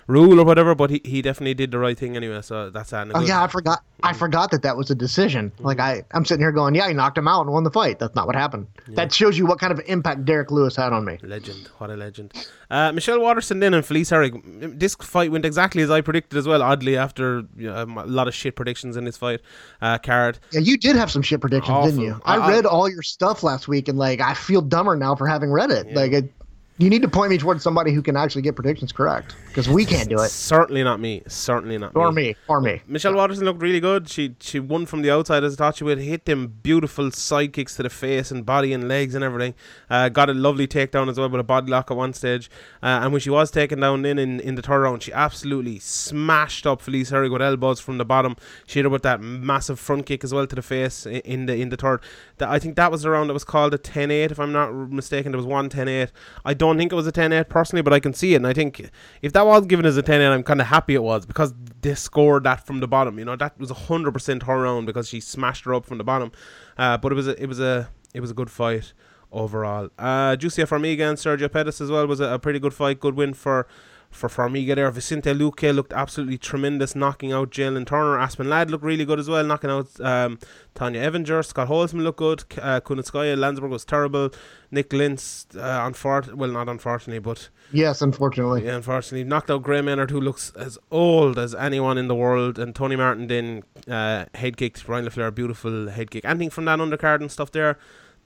[0.07, 2.42] rule or whatever, but he, he definitely did the right thing anyway.
[2.42, 3.09] So that's that.
[3.14, 3.82] Oh yeah, I forgot.
[4.03, 5.53] I forgot that that was a decision.
[5.61, 7.98] Like I, I'm sitting here going, yeah, he knocked him out and won the fight.
[7.98, 8.66] That's not what happened.
[8.88, 11.18] That shows you what kind of impact Derrick Lewis had on me.
[11.22, 12.32] Legend, what a legend.
[12.70, 14.78] Uh, Michelle Waterson then and Felice Herrig.
[14.78, 16.62] This fight went exactly as I predicted as well.
[16.62, 19.40] Oddly, after you know, a lot of shit predictions in this fight
[19.80, 20.38] uh, card.
[20.50, 22.20] Yeah, you did have some shit predictions, didn't you?
[22.24, 25.26] I I- read all your stuff last week, and like I feel dumber now for
[25.26, 25.94] having read it.
[25.94, 26.32] Like it,
[26.79, 29.85] you need to point me towards somebody who can actually get predictions correct because we
[29.85, 30.31] can't do it.
[30.31, 31.23] Certainly not me.
[31.29, 32.81] Certainly not Or me, or me.
[32.89, 34.09] Michelle Waterson looked really good.
[34.09, 35.99] She she won from the outside as I thought she would.
[35.99, 39.55] Hit them beautiful side kicks to the face and body and legs and everything.
[39.91, 42.51] Uh, got a lovely takedown as well with a body lock at one stage.
[42.83, 45.79] Uh, and when she was taken down in, in in the third round, she absolutely
[45.79, 48.35] smashed up Felice Herrig with elbows from the bottom.
[48.66, 51.47] She hit her with that massive front kick as well to the face i- in
[51.47, 52.01] the in the third.
[52.39, 54.73] That I think that was the round that was called a 10-8 if I'm not
[54.73, 55.33] mistaken.
[55.33, 56.11] There was one 10-8.
[56.45, 58.37] I don't think it was a 10-8 personally, but I can see it.
[58.37, 58.91] And I think
[59.23, 61.95] if that was given as a 10-8, I'm kind of happy it was because they
[61.95, 63.18] scored that from the bottom.
[63.18, 66.33] You know, that was 100% her round because she smashed her up from the bottom.
[66.77, 68.93] Uh, but it was a, it was a it was a good fight
[69.31, 69.89] overall.
[69.99, 73.01] Uh, Jussier Formiga and Sergio Pettis as well was a, a pretty good fight.
[73.01, 73.66] Good win for
[74.13, 74.91] for Formiga there.
[74.91, 78.19] Vicente Luque looked absolutely tremendous, knocking out Jalin Turner.
[78.21, 80.39] Aspen Ladd looked really good as well, knocking out um,
[80.77, 81.45] Tonya Evinger.
[81.45, 82.45] Scott Holtzman looked good.
[82.61, 84.31] Uh, Kunitskaya, Lansberg was terrible.
[84.71, 88.65] Nik Lentz, uh, unfor- well, not unfortunately, but Yes, unfortunately.
[88.65, 92.59] yeah, unfortunately, knocked out Gray Maynard, who looks as old as anyone in the world.
[92.59, 96.25] And Tony Martin then uh, head kicked Ryan LaFlare, beautiful head kick.
[96.25, 97.79] Anything from that undercard and stuff there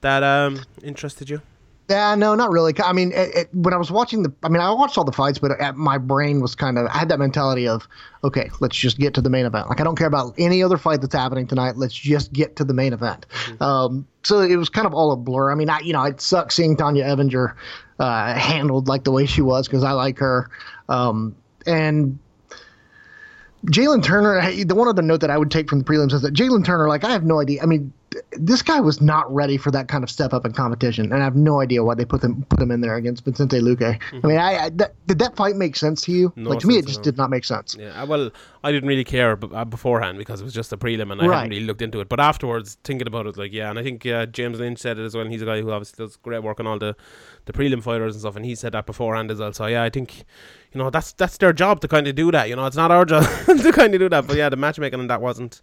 [0.03, 1.41] that um, interested you?
[1.89, 2.75] Yeah, no, not really.
[2.83, 5.13] I mean, it, it, when I was watching the, I mean, I watched all the
[5.13, 7.87] fights, but uh my brain was kind of, I had that mentality of,
[8.25, 9.69] okay, let's just get to the main event.
[9.69, 11.77] Like, I don't care about any other fight that's happening tonight.
[11.77, 13.27] Let's just get to the main event.
[13.61, 15.53] Um, so it was kind of all a blur.
[15.53, 17.55] I mean, I, you know, it sucks seeing Tonya Evinger
[18.01, 20.51] uh, handled like the way she was because I like her.
[20.89, 22.19] Um, and
[23.67, 26.35] Jalin Turner, the one other note that I would take from the prelims is that
[26.35, 27.63] Jalin Turner, like, I have no idea.
[27.63, 27.93] I mean,
[28.33, 31.25] this guy was not ready for that kind of step up in competition, and I
[31.25, 34.01] have no idea why they put him put him in there against Vicente Luque.
[34.13, 36.33] I mean, I, I that, did that fight make sense to you?
[36.37, 37.77] No like to me, it just did not make sense.
[37.79, 38.31] Yeah, uh, well,
[38.65, 41.27] I didn't really care b- uh, beforehand because it was just a prelim and I
[41.27, 41.37] Right.
[41.37, 42.09] hadn't really looked into it.
[42.09, 45.05] But afterwards, thinking about it, like, yeah, and I think uh, James Lynch said it
[45.05, 45.23] as well.
[45.25, 46.97] And he's a guy who obviously does great work on all the,
[47.45, 48.37] the prelim fighters and stuff.
[48.37, 49.53] And he said that beforehand as well.
[49.53, 50.25] So, yeah, I think,
[50.73, 52.49] you know, that's that's their job to kind of do that.
[52.49, 54.27] You know, it's not our job to kind of do that.
[54.27, 55.63] But yeah, the matchmaking and that wasn't.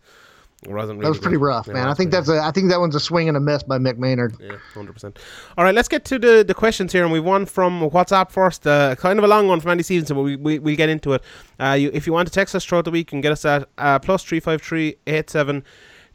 [0.68, 1.44] Wasn't really That was pretty good.
[1.44, 1.88] rough, Yeah, man.
[1.88, 3.78] I think pretty that's a I think that one's a swing and a miss by
[3.78, 4.36] Mick Maynard.
[4.40, 5.20] Yeah, hundred percent.
[5.58, 8.66] All right, let's get to the, the questions here, and we've one from WhatsApp first.
[8.66, 11.14] Uh, kind of a long one from Andy Stevenson, but we we we'll get into
[11.14, 11.24] it.
[11.60, 13.46] Uh, you, if you want to text us throughout the week, you can get us
[13.46, 15.64] at uh, plus three five three eight seven.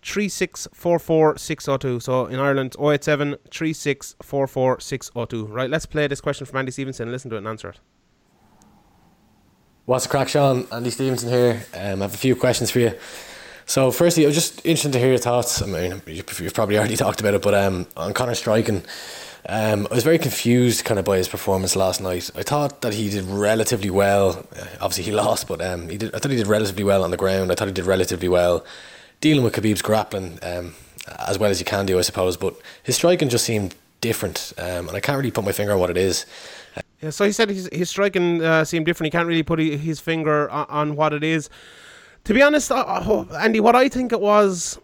[0.01, 2.01] 3644602.
[2.01, 5.49] So in Ireland, 087 3644602.
[5.49, 7.11] Right, let's play this question from Andy Stevenson.
[7.11, 7.81] Listen to it and answer it.
[9.87, 10.69] What's the crack, Sean?
[10.71, 11.65] Andy Stevenson here.
[11.75, 12.93] Um, I have a few questions for you.
[13.69, 15.61] So, firstly, I was just interested to hear your thoughts.
[15.61, 18.83] I mean, you- you've probably already talked about it, but um, on Conor striking,
[19.47, 22.31] um, I was very confused kind of by his performance last night.
[22.35, 24.47] I thought that he did relatively well.
[24.59, 26.15] Uh, obviously, he lost, but um, he did.
[26.15, 27.53] I thought he did relatively well on the ground.
[27.53, 28.65] I thought he did relatively well
[29.21, 30.75] dealing with Khabib's grappling um,
[31.27, 32.37] as well as you can do, I suppose.
[32.39, 32.55] But
[32.85, 35.91] his striking just seemed different, um, and I can't really put my finger on what
[35.91, 36.25] it is.
[37.03, 39.09] Yeah, so he said his, his striking uh, seemed different.
[39.13, 41.51] He can't really put his finger on, on what it is.
[42.29, 44.79] To be honest, uh, Andy, what I think it was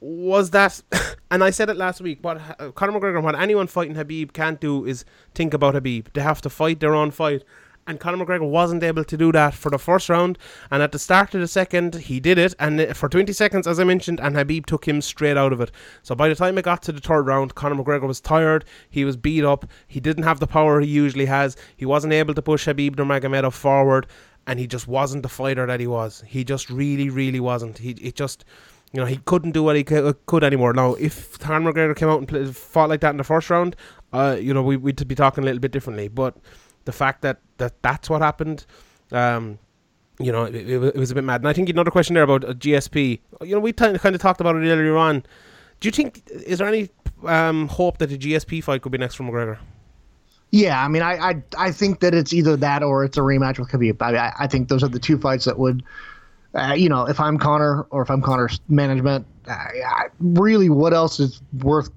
[0.00, 0.82] was that,
[1.30, 2.18] and I said it last week.
[2.22, 5.04] What uh, Conor McGregor, what anyone fighting Habib can't do is
[5.36, 6.08] think about Habib.
[6.14, 7.44] They have to fight their own fight.
[7.86, 10.36] And Conor McGregor wasn't able to do that for the first round,
[10.70, 13.66] and at the start of the second, he did it, and uh, for 20 seconds,
[13.66, 15.70] as I mentioned, and Habib took him straight out of it.
[16.02, 19.06] So by the time it got to the third round, Conor McGregor was tired, he
[19.06, 22.42] was beat up, he didn't have the power he usually has, he wasn't able to
[22.42, 24.06] push Habib Nurmagomedov forward,
[24.48, 26.24] and he just wasn't the fighter that he was.
[26.26, 27.78] He just really, really wasn't.
[27.78, 28.44] He it just.
[28.90, 30.72] You know, he couldn't do what he could anymore.
[30.72, 33.76] Now, if Conor McGregor came out and play, fought like that in the first round,
[34.14, 36.08] uh, you know, we, we'd be talking a little bit differently.
[36.08, 36.38] But
[36.86, 38.64] the fact that, that that's what happened,
[39.12, 39.58] um,
[40.18, 41.42] you know, it, it, it was a bit mad.
[41.42, 43.20] And I think another question there about uh, GSP.
[43.42, 45.22] You know, we kind of talked about it earlier on.
[45.80, 46.88] Do you think is there any
[47.26, 49.58] um, hope that the GSP fight could be next for McGregor?
[50.50, 53.58] Yeah, I mean, I, I I think that it's either that or it's a rematch
[53.58, 54.00] with Khabib.
[54.00, 55.82] I, I, think those are the two fights that would,
[56.54, 59.26] uh, you know, if I'm Conor or if I'm Conor's management,
[60.20, 61.90] really, what else is worth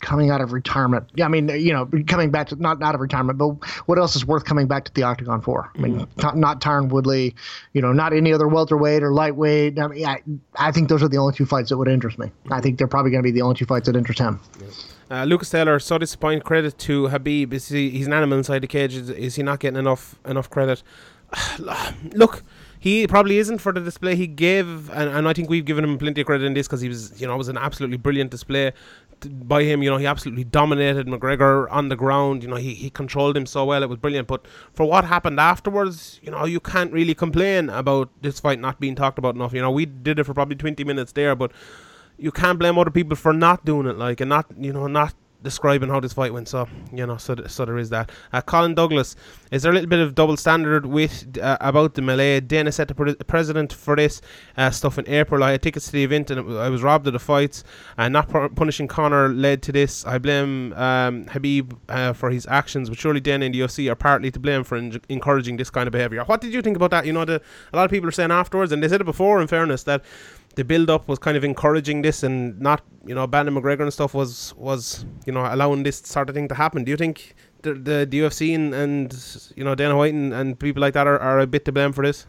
[0.00, 1.08] coming out of retirement?
[1.14, 3.50] Yeah, I mean, you know, coming back to not out of retirement, but
[3.86, 5.70] what else is worth coming back to the octagon for?
[5.74, 7.34] I mean, not, not Tyron Woodley,
[7.72, 9.78] you know, not any other welterweight or lightweight.
[9.78, 10.22] I mean, I,
[10.56, 12.30] I think those are the only two fights that would interest me.
[12.50, 14.40] I think they're probably going to be the only two fights that interest him.
[15.10, 16.44] Uh, Lucas Taylor, so disappointed.
[16.44, 17.52] Credit to Habib.
[17.52, 18.94] Is he, he's an animal inside the cage.
[18.94, 20.82] Is, is he not getting enough enough credit?
[22.12, 22.42] Look,
[22.78, 25.98] he probably isn't for the display he gave, and, and I think we've given him
[25.98, 28.30] plenty of credit in this because he was, you know, it was an absolutely brilliant
[28.30, 28.72] display
[29.20, 29.82] by him.
[29.82, 32.42] You know, he absolutely dominated McGregor on the ground.
[32.42, 33.82] You know, he, he controlled him so well.
[33.82, 34.28] It was brilliant.
[34.28, 38.80] But for what happened afterwards, you know, you can't really complain about this fight not
[38.80, 39.52] being talked about enough.
[39.52, 41.52] You know, we did it for probably 20 minutes there, but
[42.18, 45.14] you can't blame other people for not doing it, like, and not, you know, not
[45.42, 46.48] describing how this fight went.
[46.48, 48.10] So, you know, so, so there is that.
[48.32, 49.16] Uh, Colin Douglas,
[49.50, 52.40] is there a little bit of double standard with uh, about the melee?
[52.40, 54.20] Dana set the pre- president for this
[54.56, 55.42] uh, stuff in April.
[55.42, 57.64] I had tickets to the event and I was robbed of the fights.
[57.96, 60.04] And not pu- punishing Conor led to this.
[60.06, 63.94] I blame um, Habib uh, for his actions, but surely Dana and the UFC are
[63.94, 66.24] partly to blame for en- encouraging this kind of behaviour.
[66.24, 67.06] What did you think about that?
[67.06, 67.40] You know, the,
[67.72, 70.02] a lot of people are saying afterwards, and they said it before, in fairness, that
[70.56, 73.92] the build up was kind of encouraging this and not you know banning McGregor and
[73.92, 76.82] stuff was was you know allowing this sort of thing to happen.
[76.82, 80.58] Do you think the the, the UFC and, and you know Dana White and, and
[80.58, 82.26] people like that are, are a bit to blame for this?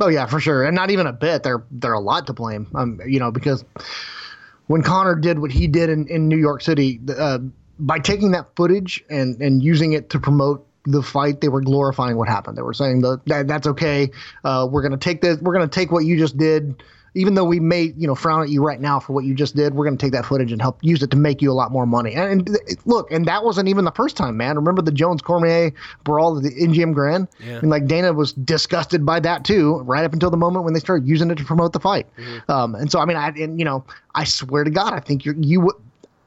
[0.00, 1.42] Oh yeah, for sure, and not even a bit.
[1.42, 2.66] They're they're a lot to blame.
[2.74, 3.64] Um, you know, because
[4.66, 7.38] when Conor did what he did in, in New York City, uh,
[7.78, 12.16] by taking that footage and and using it to promote the fight, they were glorifying
[12.16, 12.56] what happened.
[12.56, 14.10] They were saying that, that that's okay.
[14.42, 15.38] Uh, we're gonna take this.
[15.38, 16.82] We're gonna take what you just did.
[17.14, 19.56] Even though we may, you know, frown at you right now for what you just
[19.56, 21.54] did, we're going to take that footage and help use it to make you a
[21.54, 22.14] lot more money.
[22.14, 24.56] And, and look, and that wasn't even the first time, man.
[24.56, 25.72] Remember the Jones Cormier
[26.04, 27.28] brawl at the MGM Grand?
[27.44, 27.58] Yeah.
[27.58, 30.80] And like Dana was disgusted by that too, right up until the moment when they
[30.80, 32.06] started using it to promote the fight.
[32.48, 33.84] Um, and so, I mean, I and you know,
[34.14, 35.76] I swear to God, I think you're you would.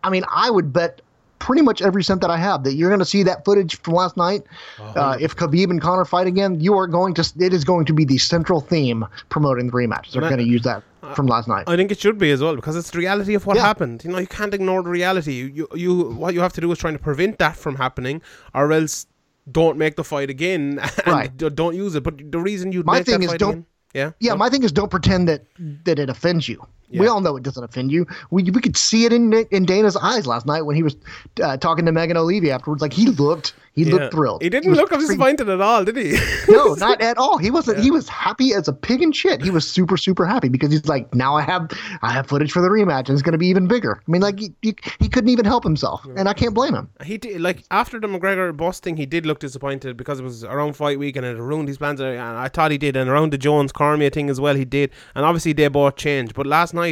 [0.03, 1.01] I mean, I would bet
[1.43, 3.93] pretty much every cent that I have that you're going to see that footage from
[3.95, 4.43] last night.
[4.79, 7.33] Uh, if Khabib and Conor fight again, you are going to.
[7.39, 10.11] It is going to be the central theme promoting the rematch.
[10.11, 10.83] They're going to use that
[11.15, 11.65] from last night.
[11.67, 13.63] I think it should be as well because it's the reality of what Yeah.
[13.63, 14.03] happened.
[14.05, 15.33] You know, you can't ignore the reality.
[15.33, 15.91] You, you you
[16.23, 18.21] what you have to do is trying to prevent that from happening,
[18.55, 19.05] or else
[19.51, 21.37] don't make the fight again and Right.
[21.37, 22.03] don't use it.
[22.03, 24.63] But the reason you My make thing that is don't- again, yeah, Yeah, my thing
[24.63, 25.41] is don't pretend that
[25.83, 26.65] that it offends you.
[26.99, 28.05] We all know it doesn't offend you.
[28.31, 30.95] We, we could see it in in Dana's eyes last night when he was
[31.41, 32.81] uh, talking to Megan Olivi afterwards.
[32.81, 33.93] Like he looked, he Yeah.
[33.95, 34.41] looked thrilled.
[34.43, 36.17] He didn't was look pretty- disappointed at all, did he?
[36.49, 37.37] no, not at all.
[37.37, 37.79] He wasn't.
[37.79, 39.41] He was happy as a pig in shit.
[39.41, 41.69] He was super, super happy because he's like, now I have,
[42.01, 44.01] I have footage for the rematch, and it's going to be even bigger.
[44.07, 46.89] I mean, like he, he, he couldn't even help himself, and I can't blame him.
[47.03, 50.73] He did like after the McGregor busting, he did look disappointed because it was around
[50.73, 51.99] fight week and it ruined his plans.
[51.99, 54.91] And I thought he did, and around the Jones Cormier thing as well, he did.
[55.15, 56.33] And obviously they both changed.
[56.35, 56.82] But last night,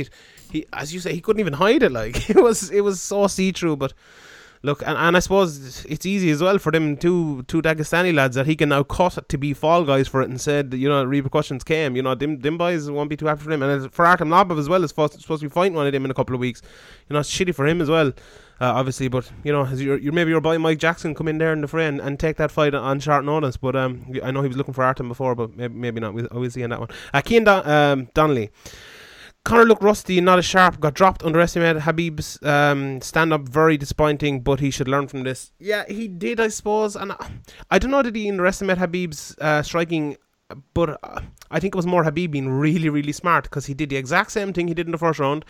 [0.52, 1.92] he, as you say, he couldn't even hide it.
[1.92, 3.78] Like it was, it was so see through.
[3.78, 3.94] But
[4.64, 8.36] look, and, and I suppose it's easy as well for them two two Dagestani lads
[8.36, 11.04] that he can now cut to be fall guys for it and said you know
[11.04, 11.96] repercussions came.
[11.96, 13.64] You know them them boys won't be too happy for him.
[13.64, 16.12] And for Artem Lobov as well is supposed, to be fighting one of them in
[16.12, 16.62] a couple of weeks.
[17.10, 18.14] You know it's shitty for him as well.
[18.60, 21.40] Uh, obviously, but you know, as your, your maybe your boy Mike Jackson come in
[21.40, 23.58] there in the fray and, and take that fight on short notice.
[23.58, 26.14] But um, I know he was looking for Artem before, but maybe, maybe not.
[26.14, 26.90] We'll, we'll see on that one.
[27.12, 28.52] Uh, Keane Don- um, Donnelly.
[29.44, 30.80] Conor looked rusty not as sharp.
[30.80, 31.82] Got dropped, underestimated.
[31.82, 35.52] Habib's um, stand up very disappointing, but he should learn from this.
[35.60, 36.96] Yeah, he did, I suppose.
[36.96, 37.32] And I,
[37.70, 40.18] I don't know did he underestimate Habib's uh, striking,
[40.74, 43.90] but uh, I think it was more Habib being really, really smart because he did
[43.90, 45.44] the exact same thing he did in the first round.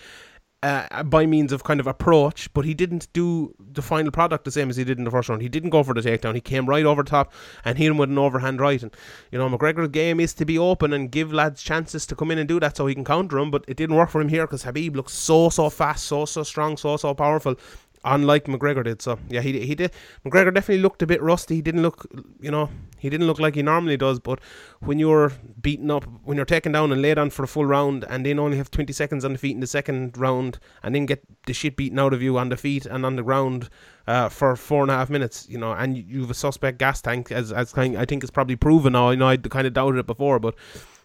[0.64, 4.51] Uh, by means of kind of approach, but he didn't do the final product the
[4.51, 5.41] same as he did in the first round.
[5.41, 6.36] He didn't go for the takedown.
[6.36, 7.34] He came right over top
[7.66, 8.80] and hit him with an overhand right.
[8.84, 8.95] And
[9.32, 12.38] you know, McGregor's game is to be open and give lads chances to come in
[12.38, 13.49] and do that so he can counter him.
[13.49, 16.43] But it didn't work for him here because Habib looks so so fast, so so
[16.43, 17.55] strong, so so powerful.
[18.04, 19.91] Unlike McGregor did, so yeah, he he did.
[20.26, 21.56] McGregor definitely looked a bit rusty.
[21.56, 22.08] He didn't look,
[22.39, 24.20] you know, he didn't look like he normally does.
[24.20, 24.39] But
[24.80, 25.32] when you're
[25.62, 28.39] beaten up, when you're taken down and laid on for a full round, and then
[28.39, 31.54] only have 20 seconds on the feet in the second round, and then get the
[31.54, 33.70] shit beaten out of you on the feet and on the ground
[34.08, 37.02] uh, for four and a half minutes, you know, and you have a suspect gas
[37.02, 39.12] tank, as as kind, I think it's probably proven now.
[39.12, 40.56] You know, I kind of doubted it before, but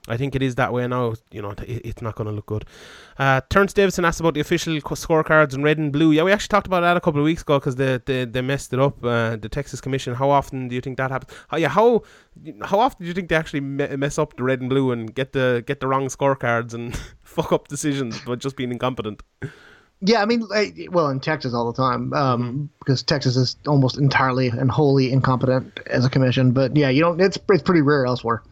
[0.08, 1.14] I think it is that way now.
[1.30, 2.64] You know, it, it's not going to look good.
[3.18, 6.12] Uh, Terence Davison asked about the official scorecards in red and blue.
[6.12, 8.40] Yeah, we actually talked about that a couple of weeks ago because they, they they
[8.42, 9.02] messed it up.
[9.04, 10.14] Uh, the Texas Commission.
[10.14, 11.32] How often do you think that happens?
[11.50, 12.02] Oh, yeah, how
[12.62, 15.14] how often do you think they actually me- mess up the red and blue and
[15.14, 19.22] get the get the wrong scorecards and fuck up decisions by just being incompetent?
[20.02, 20.46] Yeah, I mean,
[20.90, 22.64] well, in Texas all the time, um, Mm-hmm.
[22.80, 26.52] because Texas is almost entirely and wholly incompetent as a commission.
[26.52, 27.18] But yeah, you don't.
[27.20, 28.42] It's it's pretty rare elsewhere.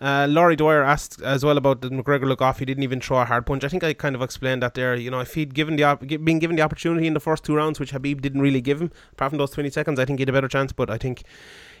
[0.00, 2.58] Uh, Laurie Dwyer asked as well about the McGregor look off.
[2.58, 3.64] He didn't even throw a hard punch.
[3.64, 4.94] I think I kind of explained that there.
[4.94, 7.54] You know, if he'd given the op- been given the opportunity in the first two
[7.54, 10.22] rounds, which Habib didn't really give him, apart from those twenty seconds, I think he
[10.22, 10.72] had a better chance.
[10.72, 11.22] But I think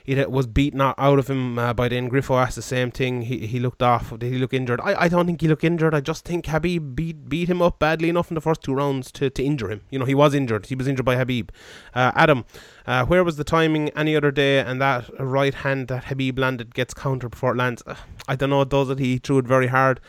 [0.06, 2.10] it was beaten out of him uh, by then.
[2.10, 3.22] Griffo asked the same thing.
[3.22, 4.10] He he looked off.
[4.18, 4.80] Did he look injured?
[4.80, 5.94] I, I don't think he looked injured.
[5.94, 9.12] I just think Habib beat beat him up badly enough in the first two rounds
[9.12, 9.82] to, to injure him.
[9.90, 10.66] You know, he was injured.
[10.66, 11.50] He was injured by Habib.
[11.94, 12.44] Uh, Adam,
[12.86, 14.58] uh, where was the timing any other day?
[14.58, 17.82] And that right hand that Habib landed gets countered before it lands.
[17.86, 17.94] Uh,
[18.26, 18.64] I don't know.
[18.64, 18.98] Does it?
[18.98, 20.00] He threw it very hard.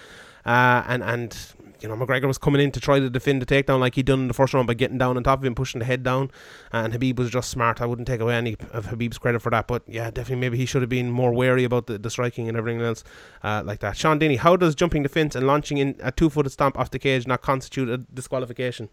[0.45, 1.52] Uh, and and
[1.83, 4.21] you know McGregor was coming in to try to defend the takedown like he'd done
[4.21, 6.31] in the first round by getting down on top of him, pushing the head down.
[6.71, 7.81] And Habib was just smart.
[7.81, 9.67] I wouldn't take away any of Habib's credit for that.
[9.67, 12.57] But yeah, definitely maybe he should have been more wary about the, the striking and
[12.57, 13.03] everything else
[13.43, 13.97] uh, like that.
[13.97, 16.89] Sean Denny, how does jumping the fence and launching in a two footed stomp off
[16.89, 18.87] the cage not constitute a disqualification?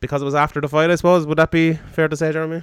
[0.00, 1.26] Because it was after the fight, I suppose.
[1.26, 2.62] Would that be fair to say, Jeremy?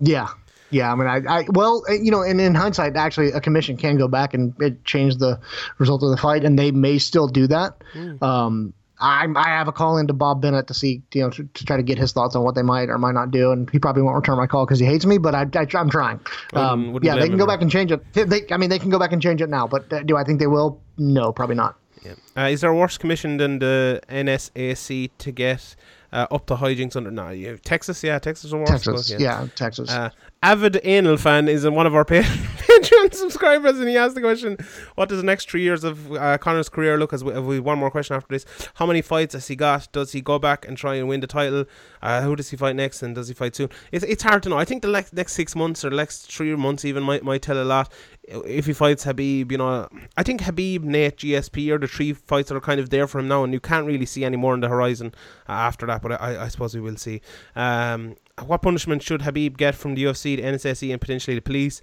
[0.00, 0.28] Yeah.
[0.70, 3.76] Yeah, I mean, I, I well, uh, you know, and in hindsight, actually, a commission
[3.76, 5.40] can go back and it change the
[5.78, 7.82] result of the fight, and they may still do that.
[8.20, 11.64] Um, I, I have a call into Bob Bennett to see, you know, to, to
[11.64, 13.78] try to get his thoughts on what they might or might not do, and he
[13.78, 16.20] probably won't return my call because he hates me, but I, I, I'm trying.
[16.52, 18.02] Um, wouldn't yeah, they can go back and change it.
[18.12, 20.24] They, I mean, they can go back and change it now, but uh, do I
[20.24, 20.80] think they will?
[20.96, 21.76] No, probably not.
[22.04, 22.14] Yeah.
[22.36, 25.76] Uh, is there a worse commission than the NSAC to get
[26.12, 27.10] uh, up to hijinks under?
[27.10, 28.52] No, you, Texas, yeah, Texas.
[28.66, 29.90] Texas, yeah, Texas.
[29.90, 30.10] Uh,
[30.42, 32.22] avid anal fan is one of our pa-
[32.68, 34.56] Patreon subscribers, and he asked the question:
[34.94, 37.12] What does the next three years of uh, Conor's career look?
[37.12, 38.44] As we have we one more question after this.
[38.74, 39.90] How many fights has he got?
[39.92, 41.64] Does he go back and try and win the title?
[42.02, 43.70] Uh, who does he fight next, and does he fight soon?
[43.90, 44.58] It's, it's hard to know.
[44.58, 47.60] I think the next next six months or next three months even might might tell
[47.60, 47.92] a lot.
[48.24, 52.50] If he fights Habib, you know, I think Habib, Nate, GSP are the three fights
[52.50, 54.52] that are kind of there for him now, and you can't really see any more
[54.52, 55.14] on the horizon
[55.48, 56.02] uh, after that.
[56.02, 57.22] But I, I suppose we will see.
[57.56, 58.16] Um,
[58.46, 61.82] what punishment should Habib get from the UFC, the NSSE, and potentially the police?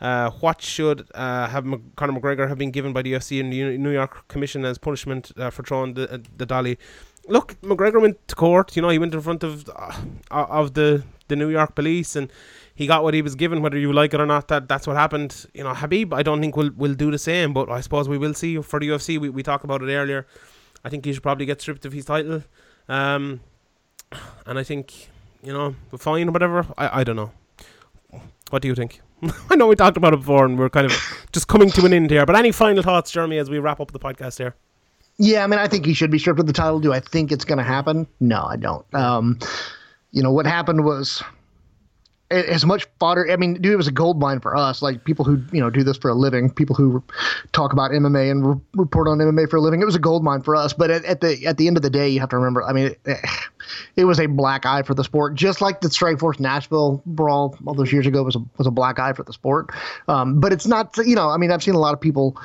[0.00, 3.52] Uh, what should uh, have Mc- Conor McGregor have been given by the UFC and
[3.52, 6.78] the New York Commission as punishment uh, for throwing the uh, the dolly?
[7.26, 8.76] Look, McGregor went to court.
[8.76, 9.92] You know, he went in front of uh,
[10.30, 12.30] of the the New York police and
[12.74, 14.48] he got what he was given, whether you like it or not.
[14.48, 15.46] That that's what happened.
[15.54, 18.18] You know, Habib, I don't think will will do the same, but I suppose we
[18.18, 19.18] will see for the UFC.
[19.18, 20.26] We we talked about it earlier.
[20.84, 22.42] I think he should probably get stripped of his title.
[22.88, 23.40] Um,
[24.46, 25.08] and I think
[25.44, 26.66] you know, fine or whatever.
[26.78, 27.30] I, I don't know.
[28.50, 29.00] What do you think?
[29.50, 30.92] I know we talked about it before and we're kind of
[31.32, 32.26] just coming to an end here.
[32.26, 34.54] But any final thoughts, Jeremy, as we wrap up the podcast here?
[35.16, 36.80] Yeah, I mean, I think he should be stripped of the title.
[36.80, 38.06] Do I think it's going to happen?
[38.20, 38.94] No, I don't.
[38.94, 39.38] Um,
[40.10, 41.22] you know, what happened was
[42.34, 43.30] as much fodder.
[43.30, 44.82] I mean, dude, it was a gold mine for us.
[44.82, 47.02] Like people who you know do this for a living, people who
[47.52, 49.80] talk about MMA and re- report on MMA for a living.
[49.80, 50.72] It was a gold mine for us.
[50.72, 52.62] But at, at, the at the end of the day, you have to remember.
[52.62, 53.00] I mean, it,
[53.96, 57.74] it, was a black eye for the sport, just like the Strikeforce Nashville brawl all
[57.74, 59.70] those years ago was a was a black eye for the sport.
[60.08, 60.96] Um, but it's not.
[60.98, 62.36] You know, I mean, I've seen a lot of people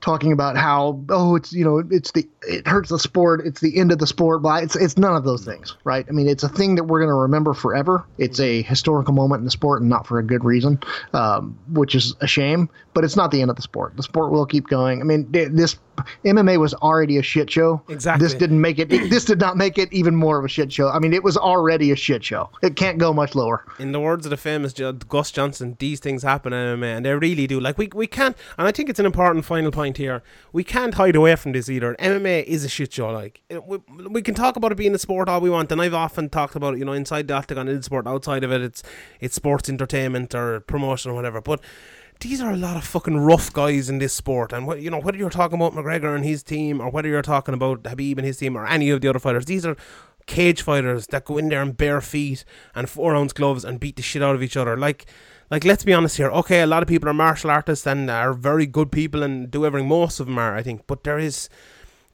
[0.00, 3.76] talking about how oh it's you know it's the it hurts the sport it's the
[3.78, 6.42] end of the sport but it's it's none of those things right i mean it's
[6.42, 9.80] a thing that we're going to remember forever it's a historical moment in the sport
[9.80, 10.78] and not for a good reason
[11.12, 14.30] um, which is a shame but it's not the end of the sport the sport
[14.30, 15.76] will keep going i mean this
[16.24, 17.82] MMA was already a shit show.
[17.88, 18.24] Exactly.
[18.26, 18.88] This didn't make it.
[18.88, 20.88] This did not make it even more of a shit show.
[20.88, 22.50] I mean, it was already a shit show.
[22.62, 23.64] It can't go much lower.
[23.78, 27.14] In the words of the famous Gus Johnson, these things happen in MMA, and they
[27.14, 27.60] really do.
[27.60, 30.22] Like we we can't, and I think it's an important final point here.
[30.52, 31.94] We can't hide away from this either.
[31.98, 33.10] MMA is a shit show.
[33.10, 33.78] Like we,
[34.08, 36.56] we can talk about it being a sport all we want, and I've often talked
[36.56, 36.78] about it.
[36.78, 38.82] You know, inside the octagon, it's sport, outside of it, it's
[39.20, 41.40] it's sports entertainment or promotion or whatever.
[41.40, 41.60] But
[42.20, 44.52] these are a lot of fucking rough guys in this sport.
[44.52, 47.22] And what you know, whether you're talking about McGregor and his team, or whether you're
[47.22, 49.76] talking about Habib and his team, or any of the other fighters, these are
[50.26, 53.96] cage fighters that go in there in bare feet and four ounce gloves and beat
[53.96, 54.76] the shit out of each other.
[54.76, 55.06] Like,
[55.50, 56.30] like let's be honest here.
[56.30, 59.64] Okay, a lot of people are martial artists and are very good people and do
[59.64, 59.88] everything.
[59.88, 61.48] Most of them are, I think, but there is.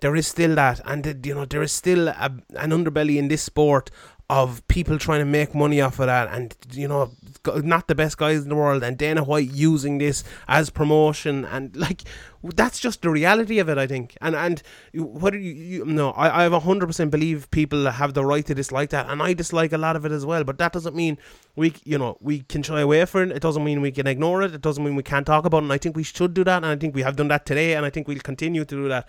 [0.03, 3.29] There is still that, and uh, you know there is still a, an underbelly in
[3.29, 3.89] this sport
[4.29, 7.13] of people trying to make money off of that, and you know,
[7.47, 11.77] not the best guys in the world, and Dana White using this as promotion, and
[11.77, 12.03] like
[12.43, 14.17] that's just the reality of it, I think.
[14.21, 14.63] And and
[14.95, 18.91] what you, you no, I I hundred percent believe people have the right to dislike
[18.91, 20.43] that, and I dislike a lot of it as well.
[20.45, 21.19] But that doesn't mean
[21.55, 23.37] we you know we can shy away from it.
[23.37, 24.55] It doesn't mean we can ignore it.
[24.55, 25.65] It doesn't mean we can't talk about it.
[25.65, 27.75] And I think we should do that, and I think we have done that today,
[27.75, 29.07] and I think we'll continue to do that.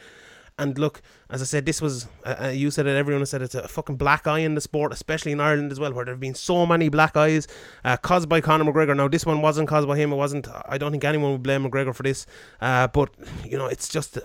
[0.59, 3.55] And look, as I said, this was, uh, uh, you said it, everyone said it's
[3.55, 6.19] a fucking black eye in the sport, especially in Ireland as well, where there have
[6.19, 7.47] been so many black eyes
[7.83, 8.95] uh, caused by Conor McGregor.
[8.95, 10.13] Now, this one wasn't caused by him.
[10.13, 12.27] It wasn't, I don't think anyone would blame McGregor for this.
[12.61, 13.09] Uh, but,
[13.43, 14.19] you know, it's just,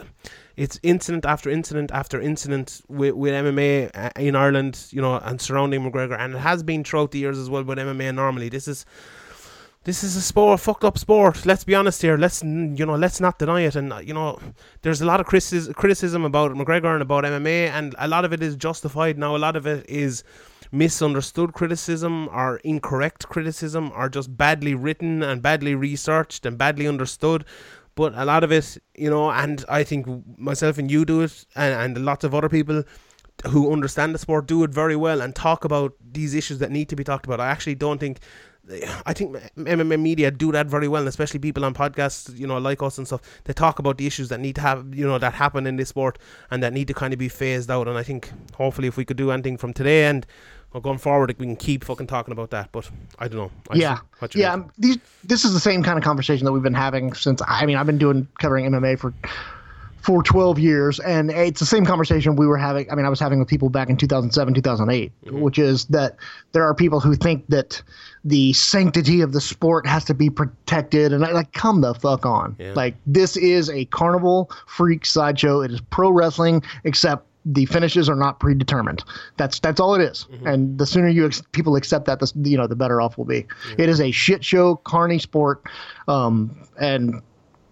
[0.56, 5.40] it's incident after incident after incident with, with MMA uh, in Ireland, you know, and
[5.40, 6.18] surrounding McGregor.
[6.18, 8.50] And it has been throughout the years as well with MMA normally.
[8.50, 8.84] This is,
[9.88, 11.46] this is a sport, fucked up sport.
[11.46, 12.18] Let's be honest here.
[12.18, 13.74] Let's you know, let's not deny it.
[13.74, 14.38] And uh, you know,
[14.82, 18.42] there's a lot of criticism about McGregor and about MMA, and a lot of it
[18.42, 19.16] is justified.
[19.16, 20.24] Now, a lot of it is
[20.72, 27.46] misunderstood criticism or incorrect criticism or just badly written and badly researched and badly understood.
[27.94, 31.46] But a lot of it, you know, and I think myself and you do it,
[31.56, 32.84] and, and lots of other people
[33.46, 36.90] who understand the sport do it very well and talk about these issues that need
[36.90, 37.40] to be talked about.
[37.40, 38.18] I actually don't think
[39.06, 42.82] I think MMA media do that very well, especially people on podcasts, you know, like
[42.82, 43.22] us and stuff.
[43.44, 45.88] They talk about the issues that need to have, you know, that happen in this
[45.88, 46.18] sport
[46.50, 47.88] and that need to kind of be phased out.
[47.88, 50.26] And I think hopefully, if we could do anything from today and
[50.72, 52.70] well, going forward, we can keep fucking talking about that.
[52.72, 53.50] But I don't know.
[53.70, 53.98] I yeah,
[54.34, 54.52] yeah.
[54.52, 57.40] Um, these, this is the same kind of conversation that we've been having since.
[57.46, 59.14] I mean, I've been doing covering MMA for
[60.08, 63.20] for 12 years and it's the same conversation we were having i mean i was
[63.20, 65.40] having with people back in 2007 2008 mm-hmm.
[65.42, 66.16] which is that
[66.52, 67.82] there are people who think that
[68.24, 72.24] the sanctity of the sport has to be protected and I, like come the fuck
[72.24, 72.72] on yeah.
[72.72, 78.16] like this is a carnival freak sideshow it is pro wrestling except the finishes are
[78.16, 79.02] not predetermined.
[79.38, 80.26] That's that's all it is.
[80.30, 80.46] Mm-hmm.
[80.46, 83.24] And the sooner you ex- people accept that, the you know the better off we'll
[83.26, 83.44] be.
[83.44, 83.80] Mm-hmm.
[83.80, 85.62] It is a shit show, carny sport,
[86.08, 87.22] um, and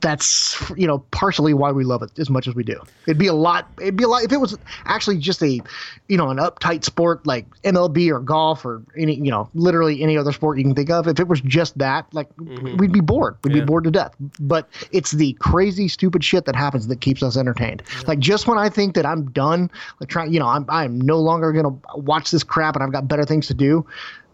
[0.01, 2.81] that's you know partially why we love it as much as we do.
[3.07, 3.69] It'd be a lot.
[3.81, 5.61] It'd be a lot if it was actually just a,
[6.09, 10.17] you know, an uptight sport like MLB or golf or any you know literally any
[10.17, 11.09] other sport you can think of.
[11.09, 12.77] If it was just that, like mm-hmm.
[12.77, 13.37] we'd be bored.
[13.43, 13.61] We'd yeah.
[13.61, 14.15] be bored to death.
[14.41, 17.83] But it's the crazy stupid shit that happens that keeps us entertained.
[17.93, 18.03] Yeah.
[18.07, 19.71] Like just when I think that I'm done,
[20.01, 23.09] like trying, you know, I'm I'm no longer gonna watch this crap and I've got
[23.09, 23.87] better things to do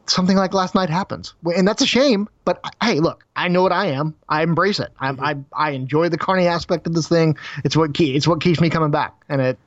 [0.06, 2.28] something like last night happens, and that's a shame.
[2.44, 4.14] But hey, look, I know what I am.
[4.28, 4.92] I embrace it.
[5.00, 5.24] I mm-hmm.
[5.24, 5.36] I,
[5.68, 7.36] I enjoy the carny aspect of this thing.
[7.64, 8.14] It's what key.
[8.16, 9.58] It's what keeps me coming back, and it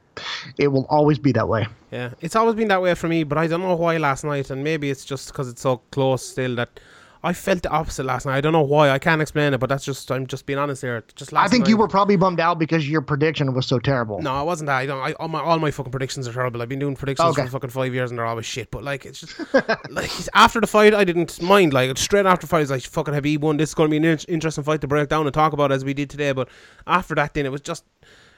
[0.57, 1.67] it will always be that way.
[1.91, 3.23] Yeah, it's always been that way for me.
[3.23, 6.25] But I don't know why last night, and maybe it's just because it's so close
[6.25, 6.79] still that
[7.25, 8.37] I felt the opposite last night.
[8.37, 8.91] I don't know why.
[8.91, 11.03] I can't explain it, but that's just I'm just being honest here.
[11.15, 13.79] Just last I think night, you were probably bummed out because your prediction was so
[13.79, 14.21] terrible.
[14.21, 14.67] No, I wasn't.
[14.67, 14.75] That.
[14.75, 15.01] I don't.
[15.01, 16.61] I, all my all my fucking predictions are terrible.
[16.61, 17.45] I've been doing predictions okay.
[17.45, 18.69] for fucking five years and they're always shit.
[18.69, 19.39] But like it's just
[19.89, 21.73] like after the fight, I didn't mind.
[21.73, 23.57] Like straight after the fight, it's like fucking have won.
[23.57, 25.83] This is going to be an interesting fight to break down and talk about as
[25.83, 26.31] we did today.
[26.31, 26.47] But
[26.85, 27.85] after that, then it was just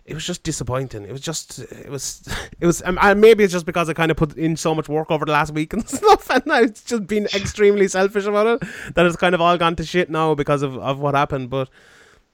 [0.08, 1.03] it was just disappointing.
[1.03, 2.28] It was just, it was,
[2.60, 4.88] it was, um, and maybe it's just because I kind of put in so much
[4.88, 8.70] work over the last week and stuff, and it's just been extremely selfish about it
[8.95, 11.49] that it's kind of all gone to shit now because of, of what happened.
[11.49, 11.70] But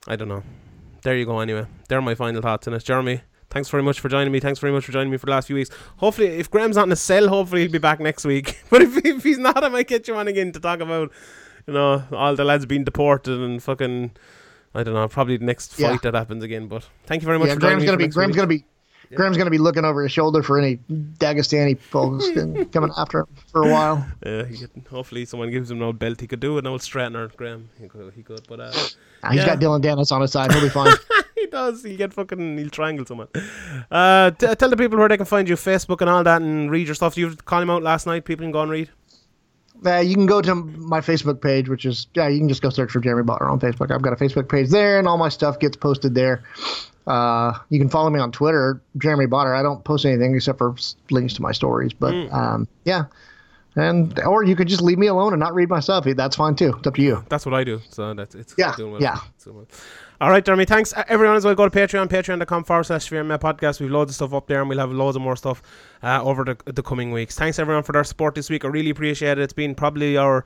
[0.08, 0.44] I don't know.
[1.02, 1.40] There you go.
[1.40, 2.84] Anyway, there are my final thoughts on it.
[2.84, 4.40] Jeremy, Thanks very much for joining me.
[4.40, 5.70] Thanks very much for joining me for the last few weeks.
[5.98, 8.64] Hopefully, if Graham's not in a cell, hopefully he'll be back next week.
[8.72, 11.12] but if, if he's not, I might get you on again to talk about,
[11.68, 14.12] you know, all the lads being deported and fucking.
[14.76, 15.08] I don't know.
[15.08, 15.98] Probably the next fight Yeah.
[16.04, 16.68] that happens again.
[16.68, 18.38] But thank you very much Yeah, for Graham's gonna be Graham's week.
[18.38, 18.66] gonna be
[19.16, 22.26] Graham's gonna be looking over his shoulder for any Dagestani folks
[22.72, 24.06] coming after him for a while.
[24.26, 26.20] Yeah, he could, hopefully someone gives him an old belt.
[26.22, 27.70] He could do an old straightener, Graham.
[27.80, 28.42] He could, he could.
[28.48, 28.72] But uh,
[29.24, 29.46] Ah, He's Yeah.
[29.46, 30.52] got Dillon Danis on his side.
[30.52, 30.94] He'll be fine.
[31.36, 31.84] he does.
[31.84, 32.58] He'll get fucking.
[32.58, 33.28] He'll triangle someone.
[33.92, 36.72] Uh, t- tell the people where they can find you, Facebook and all that, and
[36.72, 37.16] read your stuff.
[37.18, 38.26] You call him out last night.
[38.26, 38.90] People can go and read.
[39.86, 42.70] Uh, you can go to my Facebook page, which is yeah, you can just go
[42.70, 43.92] search for Jeremy Botter on Facebook.
[43.92, 46.44] I've got a Facebook page there, and all my stuff gets posted there.
[47.06, 49.58] Uh, you can follow me on Twitter, Jeremy Botter.
[49.58, 50.76] I don't post anything except for
[51.12, 53.06] links to my stories, but um, yeah,
[53.76, 56.06] and or you could just leave me alone and not read my stuff.
[56.06, 56.76] That's fine too.
[56.78, 57.24] It's up to you.
[57.30, 57.82] That's what I do.
[57.90, 59.18] So that's it's Yeah, yeah.
[60.22, 60.66] All right, Jeremy.
[60.66, 61.56] Thanks uh, everyone as well.
[61.56, 63.82] Go to Patreon, patreon.com forward slash VMA podcast.
[63.82, 65.62] We've loads of stuff up there, and we'll have loads of more stuff
[66.04, 67.36] uh, over the the coming weeks.
[67.36, 68.64] Thanks everyone for their support this week.
[68.64, 69.40] I really appreciate it.
[69.40, 70.46] It's been probably our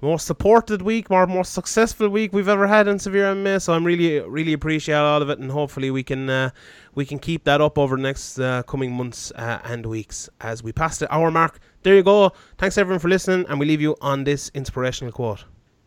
[0.00, 3.60] most supported week, more most successful week we've ever had in Severe MMA.
[3.60, 6.50] So I'm really really appreciate all of it, and hopefully we can uh,
[6.94, 10.62] we can keep that up over the next uh, coming months uh, and weeks as
[10.62, 11.58] we pass the hour mark.
[11.82, 12.32] There you go.
[12.56, 15.44] Thanks everyone for listening, and we leave you on this inspirational quote.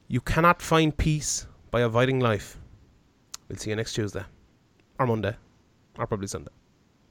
[0.09, 2.60] You cannot find peace by avoiding life.
[3.51, 4.23] We'll see you next Tuesday,
[4.97, 5.35] or Monday,
[5.99, 6.51] or probably Sunday.